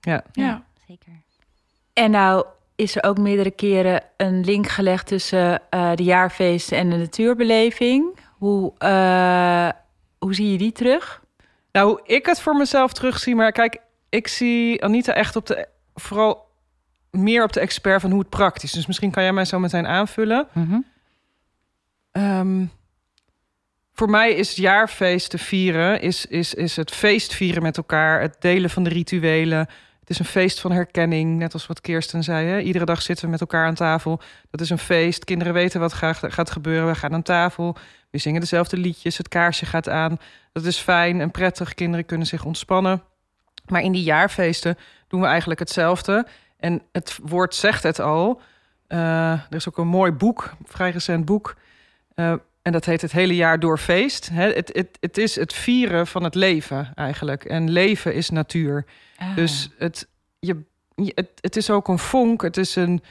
Ja. 0.00 0.22
ja, 0.32 0.62
zeker. 0.86 1.12
En 1.92 2.10
nou 2.10 2.44
is 2.76 2.96
er 2.96 3.02
ook 3.02 3.18
meerdere 3.18 3.50
keren 3.50 4.02
een 4.16 4.44
link 4.44 4.68
gelegd 4.68 5.06
tussen 5.06 5.62
uh, 5.74 5.92
de 5.94 6.02
jaarfeesten 6.02 6.78
en 6.78 6.90
de 6.90 6.96
natuurbeleving. 6.96 8.18
Hoe, 8.38 8.72
uh, 8.78 9.68
hoe 10.18 10.34
zie 10.34 10.52
je 10.52 10.58
die 10.58 10.72
terug? 10.72 11.22
Nou, 11.72 11.88
hoe 11.88 12.00
ik 12.04 12.26
het 12.26 12.40
voor 12.40 12.56
mezelf 12.56 12.92
terugzie, 12.92 13.34
maar 13.34 13.52
kijk, 13.52 13.80
ik 14.08 14.28
zie 14.28 14.84
Anita 14.84 15.14
echt 15.14 15.36
op 15.36 15.46
de, 15.46 15.68
vooral 15.94 16.48
meer 17.10 17.42
op 17.42 17.52
de 17.52 17.60
expert 17.60 18.00
van 18.00 18.10
hoe 18.10 18.20
het 18.20 18.28
praktisch. 18.28 18.72
Dus 18.72 18.86
misschien 18.86 19.10
kan 19.10 19.22
jij 19.22 19.32
mij 19.32 19.44
zo 19.44 19.58
meteen 19.58 19.86
aanvullen. 19.86 20.48
Mm 20.52 20.68
-hmm. 20.68 20.84
um, 22.22 22.70
voor 23.92 24.10
mij 24.10 24.32
is 24.32 24.48
het 24.48 24.56
jaarfeest 24.56 25.30
te 25.30 25.38
vieren, 25.38 26.00
is, 26.00 26.26
is, 26.26 26.54
is 26.54 26.76
het 26.76 26.90
feest 26.90 27.34
vieren 27.34 27.62
met 27.62 27.76
elkaar, 27.76 28.20
het 28.20 28.36
delen 28.40 28.70
van 28.70 28.82
de 28.82 28.90
rituelen. 28.90 29.68
Het 30.06 30.14
is 30.14 30.18
een 30.26 30.32
feest 30.32 30.60
van 30.60 30.72
herkenning, 30.72 31.38
net 31.38 31.52
als 31.52 31.66
wat 31.66 31.80
Kirsten 31.80 32.22
zei. 32.22 32.46
Hè? 32.46 32.60
Iedere 32.60 32.84
dag 32.84 33.02
zitten 33.02 33.24
we 33.24 33.30
met 33.30 33.40
elkaar 33.40 33.66
aan 33.66 33.74
tafel. 33.74 34.20
Dat 34.50 34.60
is 34.60 34.70
een 34.70 34.78
feest. 34.78 35.24
Kinderen 35.24 35.52
weten 35.52 35.80
wat 35.80 35.92
gaat, 35.92 36.20
gaat 36.22 36.50
gebeuren. 36.50 36.86
We 36.86 36.94
gaan 36.94 37.12
aan 37.12 37.22
tafel. 37.22 37.76
We 38.10 38.18
zingen 38.18 38.40
dezelfde 38.40 38.76
liedjes. 38.76 39.18
Het 39.18 39.28
kaarsje 39.28 39.66
gaat 39.66 39.88
aan. 39.88 40.18
Dat 40.52 40.64
is 40.64 40.78
fijn 40.78 41.20
en 41.20 41.30
prettig. 41.30 41.74
Kinderen 41.74 42.06
kunnen 42.06 42.26
zich 42.26 42.44
ontspannen. 42.44 43.02
Maar 43.66 43.82
in 43.82 43.92
die 43.92 44.02
jaarfeesten 44.02 44.76
doen 45.08 45.20
we 45.20 45.26
eigenlijk 45.26 45.60
hetzelfde. 45.60 46.26
En 46.58 46.82
het 46.92 47.18
woord 47.22 47.54
zegt 47.54 47.82
het 47.82 48.00
al. 48.00 48.40
Uh, 48.88 49.32
er 49.32 49.54
is 49.54 49.68
ook 49.68 49.78
een 49.78 49.88
mooi 49.88 50.12
boek, 50.12 50.56
vrij 50.64 50.90
recent 50.90 51.24
boek. 51.24 51.56
Uh, 52.14 52.34
en 52.66 52.72
dat 52.72 52.84
heet 52.84 53.02
het 53.02 53.12
hele 53.12 53.34
jaar 53.34 53.60
door 53.60 53.78
feest. 53.78 54.28
Het, 54.32 54.70
het, 54.72 54.98
het 55.00 55.18
is 55.18 55.36
het 55.36 55.52
vieren 55.52 56.06
van 56.06 56.24
het 56.24 56.34
leven 56.34 56.92
eigenlijk. 56.94 57.44
En 57.44 57.70
leven 57.70 58.14
is 58.14 58.30
natuur. 58.30 58.84
Ah. 59.16 59.36
Dus 59.36 59.70
het, 59.78 60.08
je, 60.38 60.64
het, 60.94 61.28
het 61.40 61.56
is 61.56 61.70
ook 61.70 61.88
een 61.88 61.98
vonk. 61.98 62.42
Het 62.42 62.56
is 62.56 62.76
een 62.76 63.02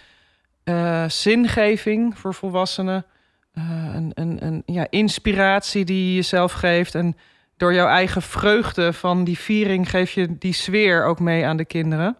uh, 0.63 1.09
zingeving 1.09 2.17
voor 2.17 2.33
volwassenen. 2.33 3.05
Uh, 3.53 3.63
een, 3.93 4.11
een, 4.13 4.45
een 4.45 4.63
ja, 4.65 4.87
inspiratie 4.89 5.85
die 5.85 6.07
je 6.07 6.15
jezelf 6.15 6.51
geeft. 6.51 6.95
En 6.95 7.17
door 7.57 7.73
jouw 7.73 7.87
eigen 7.87 8.21
vreugde 8.21 8.93
van 8.93 9.23
die 9.23 9.39
viering 9.39 9.89
geef 9.89 10.11
je 10.11 10.37
die 10.37 10.53
sfeer 10.53 11.05
ook 11.05 11.19
mee 11.19 11.45
aan 11.45 11.57
de 11.57 11.65
kinderen. 11.65 12.17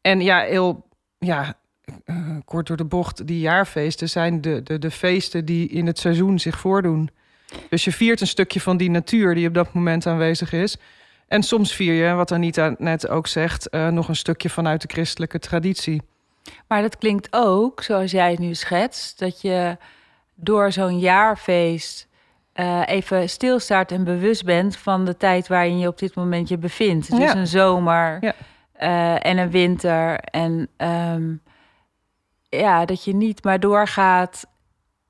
En 0.00 0.20
ja, 0.20 0.40
heel 0.40 0.86
ja, 1.18 1.54
uh, 2.12 2.36
kort 2.44 2.66
door 2.66 2.76
de 2.76 2.84
bocht, 2.84 3.26
die 3.26 3.40
jaarfeesten 3.40 4.08
zijn 4.08 4.40
de, 4.40 4.62
de, 4.62 4.78
de 4.78 4.90
feesten 4.90 5.44
die 5.44 5.68
in 5.68 5.86
het 5.86 5.98
seizoen 5.98 6.38
zich 6.38 6.58
voordoen. 6.58 7.10
Dus 7.68 7.84
je 7.84 7.92
viert 7.92 8.20
een 8.20 8.26
stukje 8.26 8.60
van 8.60 8.76
die 8.76 8.90
natuur 8.90 9.34
die 9.34 9.48
op 9.48 9.54
dat 9.54 9.72
moment 9.72 10.06
aanwezig 10.06 10.52
is. 10.52 10.76
En 11.28 11.42
soms 11.42 11.74
vier 11.74 11.94
je, 11.94 12.14
wat 12.14 12.32
Anita 12.32 12.74
net 12.78 13.08
ook 13.08 13.26
zegt, 13.26 13.68
uh, 13.70 13.88
nog 13.88 14.08
een 14.08 14.16
stukje 14.16 14.50
vanuit 14.50 14.82
de 14.82 14.88
christelijke 14.92 15.38
traditie. 15.38 16.02
Maar 16.68 16.82
dat 16.82 16.98
klinkt 16.98 17.28
ook, 17.30 17.82
zoals 17.82 18.10
jij 18.10 18.30
het 18.30 18.38
nu 18.38 18.54
schetst, 18.54 19.18
dat 19.18 19.40
je 19.40 19.76
door 20.34 20.72
zo'n 20.72 20.98
jaarfeest 20.98 22.08
uh, 22.54 22.82
even 22.86 23.28
stilstaat 23.28 23.92
en 23.92 24.04
bewust 24.04 24.44
bent 24.44 24.76
van 24.76 25.04
de 25.04 25.16
tijd 25.16 25.48
waarin 25.48 25.78
je 25.78 25.88
op 25.88 25.98
dit 25.98 26.14
moment 26.14 26.48
je 26.48 26.58
bevindt. 26.58 27.10
Dus 27.10 27.18
Ja. 27.18 27.36
een 27.36 27.46
zomer 27.46 28.18
Ja. 28.20 28.34
uh, 28.80 29.26
en 29.26 29.38
een 29.38 29.50
winter. 29.50 30.18
En 30.18 30.68
um, 30.76 31.40
ja, 32.58 32.84
dat 32.84 33.04
je 33.04 33.14
niet 33.14 33.44
maar 33.44 33.60
doorgaat 33.60 34.46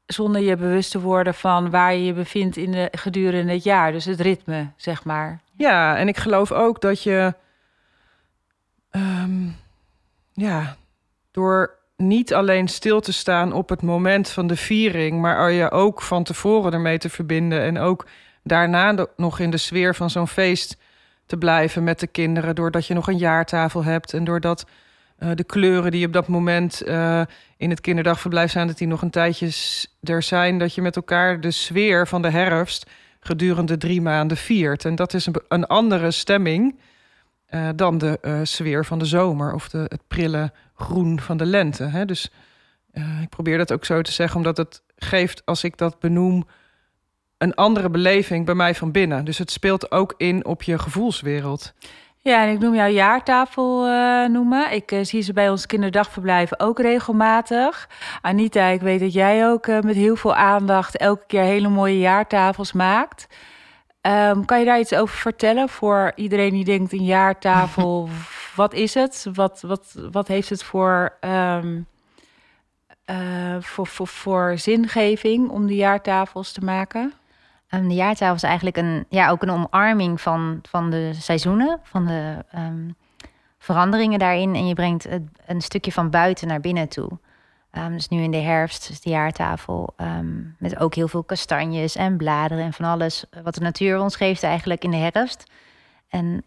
zonder 0.06 0.40
je 0.40 0.56
bewust 0.56 0.90
te 0.90 1.00
worden 1.00 1.34
van 1.34 1.70
waar 1.70 1.94
je 1.94 2.04
je 2.04 2.12
bevindt 2.12 2.56
in 2.56 2.70
de, 2.70 2.88
gedurende 2.90 3.52
het 3.52 3.64
jaar. 3.64 3.92
Dus 3.92 4.04
het 4.04 4.20
ritme, 4.20 4.70
zeg 4.76 5.04
maar. 5.04 5.40
Ja, 5.56 5.96
en 5.96 6.08
ik 6.08 6.16
geloof 6.16 6.52
ook 6.52 6.80
dat 6.80 7.02
je, 7.02 7.34
ehm, 8.90 9.48
ja, 10.32 10.76
door 11.30 11.78
niet 11.96 12.34
alleen 12.34 12.68
stil 12.68 13.00
te 13.00 13.12
staan 13.12 13.52
op 13.52 13.68
het 13.68 13.82
moment 13.82 14.30
van 14.30 14.46
de 14.46 14.56
viering, 14.56 15.20
maar 15.20 15.50
je 15.50 15.70
ook 15.70 16.02
van 16.02 16.24
tevoren 16.24 16.72
ermee 16.72 16.98
te 16.98 17.10
verbinden 17.10 17.60
en 17.60 17.78
ook 17.78 18.06
daarna 18.42 19.06
nog 19.16 19.38
in 19.38 19.50
de 19.50 19.56
sfeer 19.56 19.94
van 19.94 20.10
zo'n 20.10 20.28
feest 20.28 20.76
te 21.26 21.36
blijven 21.36 21.84
met 21.84 22.00
de 22.00 22.06
kinderen, 22.06 22.54
doordat 22.54 22.86
je 22.86 22.94
nog 22.94 23.08
een 23.08 23.18
jaartafel 23.18 23.84
hebt 23.84 24.12
en 24.14 24.24
doordat 24.24 24.66
eh, 25.22 25.30
de 25.34 25.44
kleuren 25.44 25.90
die 25.90 26.06
op 26.06 26.12
dat 26.12 26.28
moment 26.28 26.80
eh, 26.80 27.22
in 27.56 27.70
het 27.70 27.80
kinderdagverblijf 27.80 28.50
zijn, 28.50 28.66
dat 28.66 28.78
die 28.78 28.86
nog 28.86 29.02
een 29.02 29.10
tijdje 29.10 29.50
er 30.02 30.22
zijn, 30.22 30.58
dat 30.58 30.74
je 30.74 30.82
met 30.82 30.96
elkaar 30.96 31.40
de 31.40 31.50
sfeer 31.50 32.08
van 32.08 32.22
de 32.22 32.30
herfst 32.30 32.90
gedurende 33.20 33.76
drie 33.76 34.00
maanden 34.00 34.36
viert. 34.36 34.84
En 34.84 34.94
dat 34.94 35.14
is 35.14 35.26
een, 35.26 35.34
een 35.48 35.66
andere 35.66 36.10
stemming 36.10 36.78
eh, 37.46 37.68
dan 37.76 37.98
de 37.98 38.40
sfeer 38.42 38.84
van 38.84 38.98
de 38.98 39.04
zomer 39.04 39.54
of 39.54 39.68
de, 39.68 39.78
het 39.78 40.02
prille 40.08 40.52
groen 40.74 41.20
van 41.20 41.36
de 41.36 41.46
lente. 41.46 41.84
Hè? 41.84 42.04
Dus 42.04 42.30
ik 43.22 43.28
probeer 43.28 43.58
dat 43.58 43.72
ook 43.72 43.84
zo 43.84 44.02
te 44.02 44.12
zeggen, 44.12 44.36
omdat 44.36 44.56
het 44.56 44.82
geeft, 44.96 45.42
als 45.44 45.64
ik 45.64 45.76
dat 45.76 45.98
benoem, 45.98 46.46
een 47.38 47.54
andere 47.54 47.90
beleving 47.90 48.46
bij 48.46 48.54
mij 48.54 48.74
van 48.74 48.92
binnen. 48.92 49.24
Dus 49.24 49.38
het 49.38 49.50
speelt 49.50 49.90
ook 49.90 50.14
in 50.16 50.44
op 50.44 50.62
je 50.62 50.78
gevoelswereld. 50.78 51.72
Ja, 52.24 52.42
en 52.46 52.52
ik 52.52 52.58
noem 52.58 52.74
jouw 52.74 52.88
jaartafel 52.88 53.86
eh, 53.86 54.28
noemen. 54.28 54.72
Ik 54.72 54.92
eh, 54.92 55.04
zie 55.04 55.22
ze 55.22 55.32
bij 55.32 55.50
ons 55.50 55.66
kinderdagverblijven 55.66 56.60
ook 56.60 56.78
regelmatig. 56.78 57.88
Anita, 58.20 58.66
ik 58.66 58.80
weet 58.80 59.00
dat 59.00 59.12
jij 59.12 59.48
ook 59.48 59.66
eh, 59.66 59.80
met 59.80 59.94
heel 59.94 60.16
veel 60.16 60.34
aandacht 60.34 60.96
elke 60.96 61.24
keer 61.26 61.42
hele 61.42 61.68
mooie 61.68 61.98
jaartafels 61.98 62.72
maakt. 62.72 63.26
Ehm, 64.00 64.44
kan 64.44 64.58
je 64.58 64.64
daar 64.64 64.78
iets 64.78 64.94
over 64.94 65.16
vertellen 65.16 65.68
voor 65.68 66.12
iedereen 66.14 66.50
die 66.50 66.64
denkt 66.64 66.92
een 66.92 67.04
jaartafel? 67.04 68.08
wat 68.56 68.72
is 68.74 68.94
het? 68.94 69.26
Wat, 69.32 69.60
wat, 69.60 69.94
wat 70.10 70.28
heeft 70.28 70.48
het 70.48 70.62
voor, 70.62 71.16
ehm, 71.20 71.80
eh, 73.04 73.56
voor, 73.60 73.86
voor, 73.86 74.06
voor 74.06 74.58
zingeving 74.58 75.48
om 75.48 75.66
die 75.66 75.76
jaartafels 75.76 76.52
te 76.52 76.60
maken? 76.60 77.12
Um, 77.74 77.88
de 77.88 77.94
jaartafel 77.94 78.34
is 78.34 78.42
eigenlijk 78.42 78.76
een, 78.76 79.04
ja, 79.08 79.28
ook 79.28 79.42
een 79.42 79.50
omarming 79.50 80.20
van, 80.20 80.58
van 80.68 80.90
de 80.90 81.10
seizoenen, 81.14 81.80
van 81.82 82.06
de 82.06 82.44
ehm, 82.50 82.90
veranderingen 83.58 84.18
daarin. 84.18 84.54
En 84.54 84.66
je 84.66 84.74
brengt 84.74 85.04
het, 85.04 85.22
een 85.46 85.60
stukje 85.60 85.92
van 85.92 86.10
buiten 86.10 86.48
naar 86.48 86.60
binnen 86.60 86.88
toe. 86.88 87.10
Um, 87.78 87.92
dus 87.92 88.08
nu 88.08 88.22
in 88.22 88.30
de 88.30 88.36
herfst 88.36 88.90
is 88.90 89.00
de 89.00 89.10
jaartafel 89.10 89.94
met 90.58 90.78
ook 90.78 90.94
heel 90.94 91.08
veel 91.08 91.22
kastanjes 91.22 91.96
en 91.96 92.16
bladeren 92.16 92.64
en 92.64 92.72
van 92.72 92.84
alles 92.84 93.24
wat 93.42 93.54
de 93.54 93.60
natuur 93.60 94.00
ons 94.00 94.16
geeft 94.16 94.42
eigenlijk 94.42 94.84
in 94.84 94.90
de 94.90 94.96
herfst. 94.96 95.50
En 96.08 96.44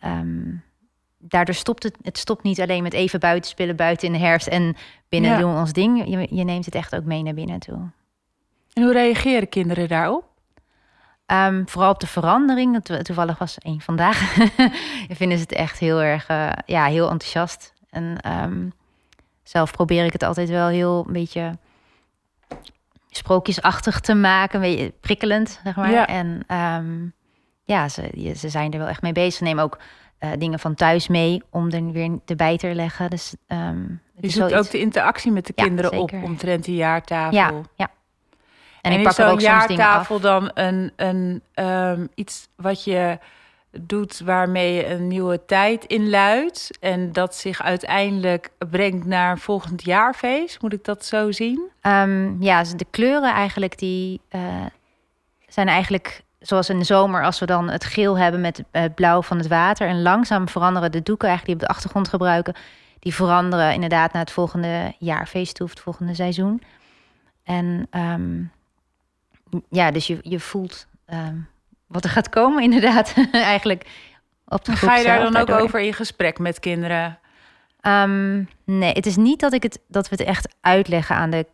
daardoor 1.17 1.55
stopt 1.55 1.84
het, 1.84 1.98
het 2.01 2.17
stopt 2.17 2.44
niet 2.44 2.62
alleen 2.62 2.84
met 2.84 2.94
even 2.94 3.20
buiten 3.20 3.50
spelen, 3.50 3.75
buiten 3.75 4.08
in 4.08 4.13
de 4.13 4.20
herfst 4.20 4.48
en 4.48 4.75
binnen 5.10 5.32
Ja. 5.32 5.38
doen 5.38 5.53
we 5.53 5.60
ons 5.60 5.74
ding. 5.74 6.05
Je, 6.08 6.36
je 6.36 6.44
neemt 6.44 6.65
het 6.65 6.75
echt 6.75 6.96
ook 6.96 7.03
mee 7.03 7.24
naar 7.24 7.34
binnen 7.34 7.60
toe. 7.60 7.79
En 8.74 8.84
hoe 8.84 8.94
reageren 8.94 9.50
kinderen 9.50 9.88
daarop? 9.88 10.34
Um, 11.27 11.70
vooral 11.70 11.91
op 11.91 12.00
de 12.00 12.08
verandering. 12.08 12.84
To 12.84 13.01
toevallig 13.01 13.38
was 13.38 13.58
één 13.58 13.82
vandaag. 13.82 14.34
vinden 15.10 15.38
ze 15.38 15.44
het 15.44 15.51
echt 15.51 15.79
heel 15.79 16.01
erg, 16.01 16.29
uh, 16.29 16.51
ja, 16.65 16.86
heel 16.86 17.10
enthousiast. 17.10 17.74
En 17.89 18.17
um, 18.44 18.74
zelf 19.44 19.72
probeer 19.72 20.05
ik 20.05 20.13
het 20.13 20.24
altijd 20.24 20.50
wel 20.50 20.67
heel 20.67 21.03
een 21.08 21.13
beetje 21.13 21.58
sprookjesachtig 23.10 24.00
te 24.00 24.13
maken, 24.13 24.63
een 24.63 24.70
beetje 24.75 24.94
prikkelend, 25.01 25.60
zeg 25.63 25.75
maar. 25.75 25.91
Ja. 25.91 26.08
En 26.08 26.44
um, 26.58 27.13
ja, 27.63 27.89
ze, 27.89 28.34
ze 28.36 28.50
zijn 28.50 28.72
er 28.72 28.79
wel 28.79 28.88
echt 28.88 29.01
mee 29.01 29.12
bezig. 29.12 29.34
Ze 29.34 29.44
nemen 29.44 29.63
ook 29.63 29.77
uh, 30.20 30.29
dingen 30.38 30.60
van 30.60 30.75
thuis 30.75 31.08
mee 31.08 31.44
om 31.50 31.72
er 31.72 31.91
weer 31.91 32.20
erbij 32.25 32.58
te 32.58 32.75
leggen. 32.75 33.10
Dus 33.10 33.36
je 34.20 34.29
zoekt 34.29 34.53
ook 34.53 34.70
de 34.70 34.79
interactie 34.79 35.32
met 35.32 35.46
de 35.46 35.53
Ja, 35.55 35.63
kinderen 35.63 35.91
zeker. 35.91 36.17
op 36.17 36.24
omtrent 36.24 36.63
die 36.63 36.75
jaartafel. 36.75 37.38
Ja, 37.38 37.51
ja. 37.75 37.89
En, 38.85 38.91
ik 38.91 38.97
is 38.97 39.03
pak 39.03 39.17
er 39.17 39.23
zo'n 39.23 39.33
ook 39.33 39.39
jaartafel 39.39 40.19
dan 40.19 40.51
een, 40.53 40.91
een, 40.95 41.41
um, 41.55 42.09
iets 42.15 42.47
wat 42.55 42.83
je 42.83 43.19
doet 43.79 44.19
waarmee 44.19 44.73
je 44.73 44.89
een 44.89 45.07
nieuwe 45.07 45.45
tijd 45.45 45.85
inluidt 45.85 46.77
en 46.79 47.11
dat 47.11 47.35
zich 47.35 47.61
uiteindelijk 47.61 48.49
brengt 48.69 49.05
naar 49.05 49.31
een 49.31 49.37
volgend 49.37 49.83
jaarfeest? 49.83 50.61
Moet 50.61 50.73
ik 50.73 50.83
dat 50.83 51.05
zo 51.05 51.31
zien? 51.31 51.69
Um, 51.81 52.41
ja, 52.41 52.63
de 52.63 52.85
kleuren 52.89 53.33
eigenlijk 53.33 53.77
die 53.77 54.21
uh, 54.31 54.41
zijn 55.47 55.67
eigenlijk 55.67 56.23
zoals 56.39 56.69
in 56.69 56.79
de 56.79 56.85
zomer, 56.85 57.23
als 57.23 57.39
we 57.39 57.45
dan 57.45 57.69
het 57.69 57.83
geel 57.83 58.17
hebben 58.17 58.41
met 58.41 58.63
het 58.71 58.95
blauw 58.95 59.21
van 59.21 59.37
het 59.37 59.47
water. 59.47 59.87
En 59.87 60.01
langzaam 60.01 60.49
veranderen 60.49 60.91
de 60.91 61.03
doeken 61.03 61.27
eigenlijk 61.27 61.59
die 61.59 61.67
op 61.67 61.71
de 61.71 61.77
achtergrond 61.77 62.07
gebruiken. 62.07 62.55
Die 62.99 63.13
veranderen 63.13 63.73
inderdaad 63.73 64.13
naar 64.13 64.21
het 64.21 64.31
volgende 64.31 64.93
jaarfeest 64.99 65.55
toe, 65.55 65.65
of 65.65 65.71
het 65.71 65.81
volgende 65.81 66.15
seizoen. 66.15 66.61
En 67.43 67.87
ehm, 67.89 68.43
ja, 69.69 69.91
dus 69.91 70.07
je, 70.07 70.17
je 70.21 70.39
voelt 70.39 70.88
ehm, 71.05 71.38
wat 71.88 72.03
er 72.03 72.09
gaat 72.09 72.29
komen, 72.29 72.63
inderdaad. 72.69 73.13
eigenlijk 73.31 73.89
op 74.45 74.65
de 74.65 74.75
Ga 74.75 74.95
je 74.95 75.03
daar 75.03 75.31
dan 75.31 75.35
ook 75.35 75.50
over 75.50 75.79
in 75.79 75.93
gesprek 75.93 76.39
met 76.39 76.59
kinderen? 76.59 77.19
Ehm, 77.81 78.43
nee, 78.63 78.91
het 78.91 79.05
is 79.05 79.15
niet 79.15 79.39
dat, 79.39 79.53
ik 79.53 79.63
het, 79.63 79.79
dat 79.88 80.09
we 80.09 80.15
het 80.15 80.27
echt 80.27 80.55
uitleggen 80.62 81.15
aan 81.15 81.29
de 81.29 81.45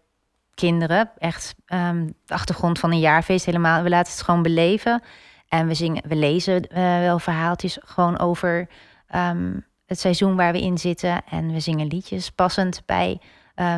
kinderen. 0.54 1.12
Echt 1.18 1.56
um, 1.68 2.14
de 2.26 2.34
achtergrond 2.34 2.80
van 2.80 2.92
een 2.92 3.00
jaarfeest 3.00 3.46
helemaal. 3.46 3.84
We 3.84 3.90
laten 3.90 4.12
het 4.12 4.22
gewoon 4.22 4.42
beleven. 4.42 5.02
En 5.48 5.68
we, 5.68 5.74
zingen, 5.74 6.04
we 6.08 6.16
lezen 6.16 6.68
uh, 6.72 6.78
wel 7.00 7.20
verhaaltjes 7.20 7.78
gewoon 7.82 8.20
over 8.20 8.68
um, 9.16 9.66
het 9.86 10.00
seizoen 10.00 10.36
waar 10.36 10.52
we 10.52 10.62
in 10.62 10.78
zitten. 10.78 11.22
En 11.30 11.52
we 11.54 11.60
zingen 11.60 11.88
liedjes 11.88 12.32
passend 12.32 12.82
bij 12.86 13.20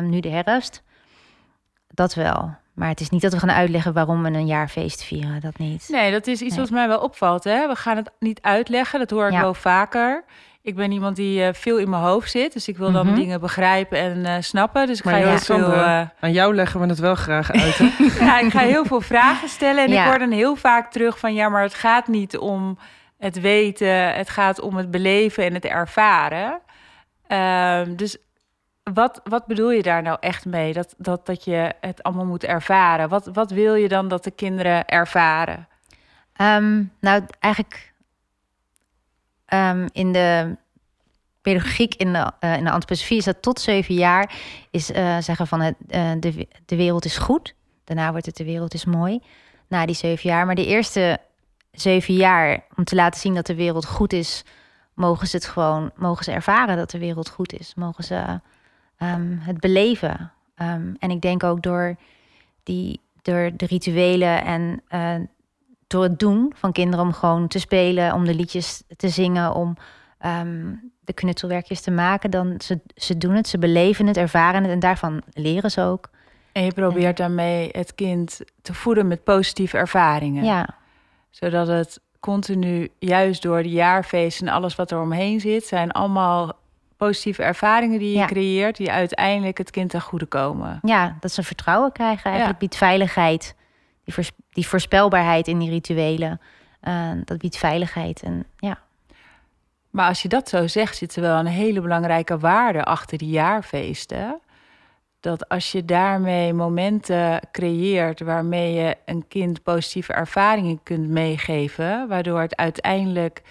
nu 0.02 0.20
de 0.20 0.28
herfst. 0.28 0.82
Dat 1.88 2.14
wel. 2.14 2.54
Maar 2.74 2.88
het 2.88 3.00
is 3.00 3.10
niet 3.10 3.22
dat 3.22 3.32
we 3.32 3.38
gaan 3.38 3.50
uitleggen 3.50 3.92
waarom 3.92 4.22
we 4.22 4.28
een 4.28 4.46
jaarfeest 4.46 5.04
vieren. 5.04 5.40
Dat 5.40 5.58
niet. 5.58 5.86
Nee, 5.88 6.10
dat 6.12 6.26
is 6.26 6.40
iets 6.40 6.56
wat 6.56 6.70
mij 6.70 6.88
wel 6.88 7.00
opvalt. 7.00 7.44
Hè? 7.44 7.68
We 7.68 7.76
gaan 7.76 7.96
het 7.96 8.10
niet 8.18 8.42
uitleggen. 8.42 8.98
Dat 8.98 9.10
hoor 9.10 9.26
ik 9.26 9.40
wel 9.40 9.54
vaker. 9.54 10.24
Ik 10.62 10.74
ben 10.74 10.92
iemand 10.92 11.16
die 11.16 11.40
uh, 11.40 11.48
veel 11.52 11.78
in 11.78 11.90
mijn 11.90 12.02
hoofd 12.02 12.30
zit. 12.30 12.52
Dus 12.52 12.68
ik 12.68 12.76
wil 12.76 12.92
dan 12.92 13.06
mhm. 13.06 13.14
dingen 13.14 13.40
begrijpen 13.40 13.98
en 13.98 14.18
uh, 14.18 14.34
snappen. 14.40 14.86
Dus 14.86 14.98
ik 14.98 15.04
maar 15.04 15.14
ga 15.14 15.28
heel 15.28 15.38
veel... 15.38 15.72
Uh... 15.72 16.00
Aan 16.20 16.32
jou 16.32 16.54
leggen 16.54 16.80
we 16.80 16.86
het 16.86 16.98
wel 16.98 17.14
graag 17.14 17.52
uit. 17.52 17.76
ja, 18.20 18.40
ik 18.40 18.50
ga 18.50 18.60
heel 18.60 18.84
veel 18.84 19.00
vragen 19.00 19.48
stellen. 19.48 19.84
En 19.84 19.90
ja. 19.90 20.02
ik 20.02 20.08
hoor 20.08 20.18
dan 20.18 20.30
heel 20.30 20.56
vaak 20.56 20.92
terug 20.92 21.18
van... 21.18 21.34
ja, 21.34 21.48
maar 21.48 21.62
het 21.62 21.74
gaat 21.74 22.08
niet 22.08 22.38
om 22.38 22.78
het 23.18 23.40
weten. 23.40 24.14
Het 24.14 24.28
gaat 24.30 24.60
om 24.60 24.76
het 24.76 24.90
beleven 24.90 25.44
en 25.44 25.54
het 25.54 25.64
ervaren. 25.64 26.60
Ehm, 27.26 27.94
dus 27.94 28.16
wat, 28.92 29.20
wat 29.24 29.46
bedoel 29.46 29.70
je 29.70 29.82
daar 29.82 30.02
nou 30.02 30.16
echt 30.20 30.44
mee? 30.44 30.72
Dat, 30.72 30.94
dat, 30.98 31.26
dat 31.26 31.44
je 31.44 31.72
het 31.80 32.02
allemaal 32.02 32.26
moet 32.26 32.44
ervaren. 32.44 33.08
Wat, 33.08 33.26
wat 33.26 33.50
wil 33.50 33.74
je 33.74 33.88
dan 33.88 34.08
dat 34.08 34.24
de 34.24 34.30
kinderen 34.30 34.86
ervaren? 34.86 35.68
Um, 36.40 36.92
nou, 37.00 37.24
eigenlijk 37.40 37.92
um, 39.48 39.88
in 39.92 40.12
de 40.12 40.56
pedagogiek 41.42 41.94
in 41.94 42.12
de, 42.12 42.32
uh, 42.40 42.56
in 42.56 42.64
de 42.64 42.70
antroposofie 42.70 43.16
is 43.16 43.24
dat 43.24 43.42
tot 43.42 43.60
zeven 43.60 43.94
jaar 43.94 44.34
is 44.70 44.90
uh, 44.90 45.18
zeggen 45.18 45.46
van 45.46 45.60
het, 45.60 45.74
uh, 45.88 46.12
de, 46.20 46.48
de 46.66 46.76
wereld 46.76 47.04
is 47.04 47.16
goed. 47.16 47.54
Daarna 47.84 48.10
wordt 48.10 48.26
het 48.26 48.36
de 48.36 48.44
wereld 48.44 48.74
is 48.74 48.84
mooi. 48.84 49.20
Na 49.68 49.86
die 49.86 49.94
zeven 49.94 50.30
jaar. 50.30 50.46
Maar 50.46 50.54
de 50.54 50.66
eerste 50.66 51.18
zeven 51.72 52.14
jaar, 52.14 52.64
om 52.76 52.84
te 52.84 52.94
laten 52.94 53.20
zien 53.20 53.34
dat 53.34 53.46
de 53.46 53.54
wereld 53.54 53.86
goed 53.86 54.12
is, 54.12 54.44
mogen 54.94 55.26
ze 55.26 55.36
het 55.36 55.46
gewoon, 55.46 55.90
mogen 55.94 56.24
ze 56.24 56.32
ervaren 56.32 56.76
dat 56.76 56.90
de 56.90 56.98
wereld 56.98 57.28
goed 57.28 57.52
is. 57.52 57.74
Mogen 57.74 58.04
ze 58.04 58.40
um, 59.12 59.38
het 59.40 59.60
beleven. 59.60 60.32
Um, 60.56 60.96
en 60.98 61.10
ik 61.10 61.20
denk 61.20 61.42
ook 61.42 61.62
door, 61.62 61.96
die, 62.62 63.00
door 63.22 63.50
de 63.56 63.66
rituelen 63.66 64.44
en 64.44 64.82
door 65.86 66.02
het 66.02 66.18
doen 66.18 66.52
van 66.56 66.72
kinderen 66.72 67.04
om 67.04 67.12
gewoon 67.12 67.48
te 67.48 67.58
spelen, 67.58 68.14
om 68.14 68.24
de 68.24 68.34
liedjes 68.34 68.82
te 68.96 69.08
zingen, 69.08 69.54
om 69.54 69.76
um, 70.26 70.92
de 71.00 71.12
knutselwerkjes 71.12 71.80
te 71.80 71.90
maken, 71.90 72.30
dan 72.30 72.54
ze, 72.58 72.80
ze 72.94 73.18
doen 73.18 73.34
het, 73.34 73.48
ze 73.48 73.58
beleven 73.58 74.06
het, 74.06 74.16
ervaren 74.16 74.62
het 74.62 74.72
en 74.72 74.78
daarvan 74.78 75.22
leren 75.32 75.70
ze 75.70 75.82
ook. 75.82 76.10
En 76.52 76.64
je 76.64 76.72
probeert 76.72 77.16
daarmee 77.16 77.68
het 77.72 77.94
kind 77.94 78.40
te 78.62 78.74
voeden 78.74 79.06
met 79.06 79.24
positieve 79.24 79.76
ervaringen. 79.76 80.44
Ja. 80.44 80.68
Zodat 81.30 81.66
het 81.66 82.00
continu, 82.20 82.88
juist 82.98 83.42
door 83.42 83.62
de 83.62 83.70
jaarfeesten 83.70 84.46
en 84.46 84.54
alles 84.54 84.74
wat 84.74 84.90
er 84.90 85.00
omheen 85.00 85.40
zit, 85.40 85.64
zijn 85.64 85.90
allemaal 85.90 86.52
positieve 87.06 87.42
ervaringen 87.42 87.98
die 87.98 88.18
je 88.18 88.24
creëert, 88.24 88.76
die 88.76 88.90
uiteindelijk 88.90 89.58
het 89.58 89.70
kind 89.70 89.90
ten 89.90 90.00
goede 90.00 90.26
komen. 90.26 90.78
Ja, 90.82 91.16
dat 91.20 91.32
ze 91.32 91.42
vertrouwen 91.42 91.92
krijgen. 91.92 92.30
Eigenlijk 92.30 92.58
biedt 92.58 92.76
veiligheid 92.76 93.54
die, 94.04 94.14
die 94.50 94.68
voorspelbaarheid 94.68 95.48
in 95.48 95.58
die 95.58 95.70
rituelen, 95.70 96.40
uh, 96.82 97.10
dat 97.24 97.38
biedt 97.38 97.56
veiligheid. 97.56 98.22
En, 98.22 98.46
ja. 98.56 98.78
Maar 99.90 100.08
als 100.08 100.22
je 100.22 100.28
dat 100.28 100.48
zo 100.48 100.66
zegt, 100.66 100.96
zit 100.96 101.16
er 101.16 101.22
wel 101.22 101.38
een 101.38 101.46
hele 101.46 101.80
belangrijke 101.80 102.38
waarde 102.38 102.84
achter 102.84 103.18
die 103.18 103.28
jaarfeesten. 103.28 104.40
Dat 105.20 105.48
als 105.48 105.72
je 105.72 105.84
daarmee 105.84 106.52
momenten 106.52 107.40
creëert 107.52 108.20
waarmee 108.20 108.72
je 108.72 108.96
een 109.04 109.28
kind 109.28 109.62
positieve 109.62 110.12
ervaringen 110.12 110.80
kunt 110.82 111.08
meegeven, 111.08 112.08
waardoor 112.08 112.40
het 112.40 112.56
uiteindelijk 112.56 113.42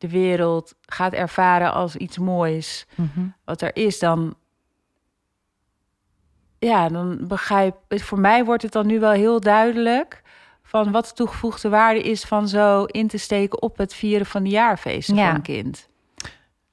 de 0.00 0.08
wereld 0.08 0.74
gaat 0.80 1.12
ervaren 1.12 1.72
als 1.72 1.96
iets 1.96 2.18
moois, 2.18 2.86
mhm. 2.94 3.26
wat 3.44 3.60
er 3.60 3.76
is, 3.76 3.98
dan 3.98 4.34
ja, 6.58 6.88
dan 6.88 7.18
begrijp 7.26 7.76
voor 7.88 8.18
mij 8.18 8.44
wordt 8.44 8.62
het 8.62 8.72
dan 8.72 8.86
nu 8.86 9.00
wel 9.00 9.10
heel 9.10 9.40
duidelijk 9.40 10.22
van 10.62 10.90
wat 10.90 11.06
de 11.06 11.14
toegevoegde 11.14 11.68
waarde 11.68 12.02
is 12.02 12.24
van 12.24 12.48
zo 12.48 12.84
in 12.84 13.08
te 13.08 13.18
steken 13.18 13.62
op 13.62 13.76
het 13.76 13.94
vieren 13.94 14.26
van 14.26 14.42
de 14.42 14.50
jaarfeesten 14.50 15.14
ja. 15.14 15.26
van 15.26 15.34
een 15.34 15.42
kind. 15.42 15.88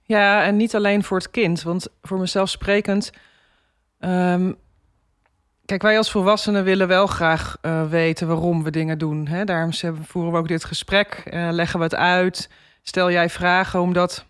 Ja, 0.02 0.44
en 0.44 0.56
niet 0.56 0.76
alleen 0.76 1.04
voor 1.04 1.18
het 1.18 1.32
kind, 1.32 1.62
want 1.62 1.88
voor 2.02 2.20
mezelf 2.20 2.50
sprekend. 2.50 3.12
Um, 4.00 4.56
kijk, 5.66 5.82
wij 5.82 5.98
als 5.98 6.12
volwassenen 6.12 6.63
willen 6.63 6.88
wel 6.88 7.08
graag 7.08 7.58
uh, 7.62 7.90
weten 7.90 8.28
waarom 8.28 8.63
we 8.63 8.72
dingen 8.72 8.98
doen. 8.98 9.28
Hè? 9.28 9.44
Daarom 9.44 9.74
voeren 10.02 10.32
we 10.32 10.38
ook 10.38 10.48
dit 10.48 10.63
gesprek, 10.63 11.24
uh, 11.26 11.48
leggen 11.52 11.80
we 11.80 11.86
het 11.86 11.96
uit. 11.96 12.50
Stel 12.88 13.12
jij 13.12 13.30
vragen, 13.30 13.82
omdat 13.82 14.26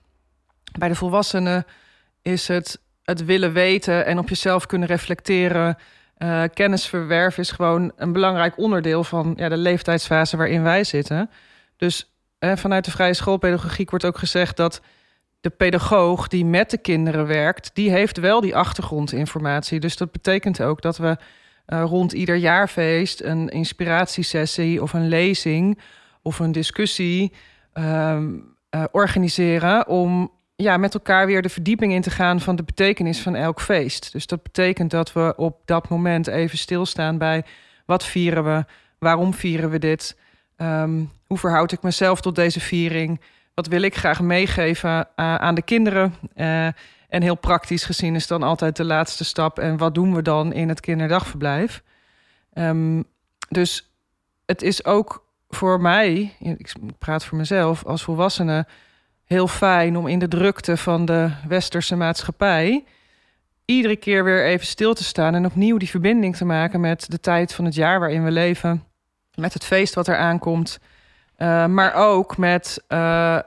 bij 0.80 0.88
de 0.88 0.96
volwassenen 0.96 1.66
is 2.22 2.48
het 2.48 2.80
het 3.04 3.26
willen 3.26 3.54
weten 3.54 4.06
en 4.06 4.18
op 4.18 4.30
jezelf 4.30 4.66
kunnen 4.66 4.88
reflecteren. 4.88 5.78
Uh, 6.18 6.44
kennis 6.54 6.86
verwerven 6.86 7.44
is 7.44 7.52
gewoon 7.52 7.92
een 7.96 8.12
belangrijk 8.12 8.58
onderdeel 8.58 9.04
van 9.04 9.34
ja, 9.36 9.50
de 9.50 9.58
leeftijdsfase 9.58 10.38
waarin 10.38 10.64
wij 10.64 10.84
zitten. 10.84 11.30
Dus 11.76 12.12
eh, 12.40 12.56
vanuit 12.56 12.86
de 12.86 12.92
vrije 12.92 13.14
schoolpedagogiek 13.14 13.90
wordt 13.90 14.06
ook 14.06 14.18
gezegd 14.18 14.58
dat 14.58 14.82
de 15.42 15.50
pedagoog 15.50 16.28
die 16.28 16.46
met 16.46 16.70
de 16.70 16.78
kinderen 16.78 17.28
werkt, 17.28 17.70
die 17.74 17.92
heeft 17.92 18.18
wel 18.18 18.42
die 18.42 18.56
achtergrondinformatie. 18.56 19.80
Dus 19.80 19.98
dat 19.98 20.12
betekent 20.12 20.62
ook 20.62 20.82
dat 20.82 20.98
we 20.98 21.18
uh, 21.68 21.84
rond 21.84 22.12
ieder 22.12 22.36
jaarfeest 22.36 23.22
een 23.22 23.50
inspiratiesessie 23.50 24.82
of 24.82 24.94
een 24.94 25.08
lezing 25.08 25.80
of 26.22 26.40
een 26.40 26.52
discussie 26.52 27.34
ehm, 27.78 28.40
organiseren 28.92 29.88
om 29.88 30.32
ja, 30.56 30.78
met 30.78 30.94
elkaar 30.94 31.26
weer 31.26 31.42
de 31.42 31.50
verdieping 31.50 31.94
in 31.94 32.02
te 32.02 32.10
gaan 32.10 32.40
van 32.40 32.56
de 32.56 32.64
betekenis 32.64 33.22
van 33.22 33.36
elk 33.36 33.62
feest. 33.62 34.12
Dus 34.12 34.28
dat 34.28 34.44
betekent 34.44 34.92
dat 34.92 35.14
we 35.14 35.34
op 35.36 35.62
dat 35.66 35.90
moment 35.90 36.28
even 36.28 36.58
stilstaan 36.58 37.18
bij 37.18 37.44
wat 37.86 38.06
vieren 38.06 38.44
we, 38.44 38.66
waarom 39.00 39.34
vieren 39.34 39.70
we 39.70 39.80
dit, 39.80 40.18
um, 40.58 41.12
hoe 41.28 41.38
verhoud 41.38 41.72
ik 41.72 41.82
mezelf 41.82 42.22
tot 42.22 42.36
deze 42.36 42.60
viering, 42.60 43.22
wat 43.54 43.68
wil 43.68 43.82
ik 43.82 43.96
graag 43.96 44.22
meegeven 44.22 44.90
uh, 44.90 45.36
aan 45.36 45.56
de 45.56 45.62
kinderen. 45.62 46.14
Uh, 46.36 46.68
en 47.10 47.22
heel 47.22 47.36
praktisch 47.36 47.84
gezien 47.84 48.16
is 48.16 48.28
dan 48.28 48.44
altijd 48.44 48.76
de 48.76 48.86
laatste 48.86 49.26
stap. 49.26 49.60
En 49.60 49.78
wat 49.78 49.96
doen 49.96 50.16
we 50.16 50.22
dan 50.22 50.54
in 50.54 50.70
het 50.70 50.80
kinderdagverblijf? 50.80 51.84
Um, 52.54 53.04
dus 53.50 53.92
het 54.46 54.62
is 54.62 54.86
ook 54.86 55.27
voor 55.50 55.82
mij, 55.82 56.36
ik 56.40 56.74
praat 57.00 57.26
voor 57.26 57.38
mezelf 57.38 57.86
als 57.86 58.04
volwassene 58.04 58.68
heel 59.26 59.48
fijn 59.48 59.98
om 59.98 60.08
in 60.08 60.20
de 60.20 60.28
drukte 60.28 60.78
van 60.78 61.06
de 61.06 61.32
westerse 61.48 61.96
maatschappij 61.96 62.84
iedere 63.68 63.96
keer 63.96 64.24
weer 64.24 64.46
even 64.46 64.66
stil 64.66 64.94
te 64.94 65.04
staan 65.04 65.36
en 65.36 65.46
opnieuw 65.46 65.78
die 65.78 65.90
verbinding 65.90 66.36
te 66.36 66.46
maken 66.46 66.80
met 66.80 67.06
de 67.12 67.20
tijd 67.20 67.54
van 67.54 67.66
het 67.66 67.76
jaar 67.76 68.00
waarin 68.00 68.24
we 68.24 68.32
leven, 68.32 68.84
met 69.36 69.54
het 69.54 69.64
feest 69.64 69.94
wat 69.94 70.08
er 70.08 70.18
aankomt, 70.18 70.80
uh, 71.38 71.66
maar 71.66 71.94
ook 71.94 72.38
met 72.38 72.84
uh, 72.90 73.40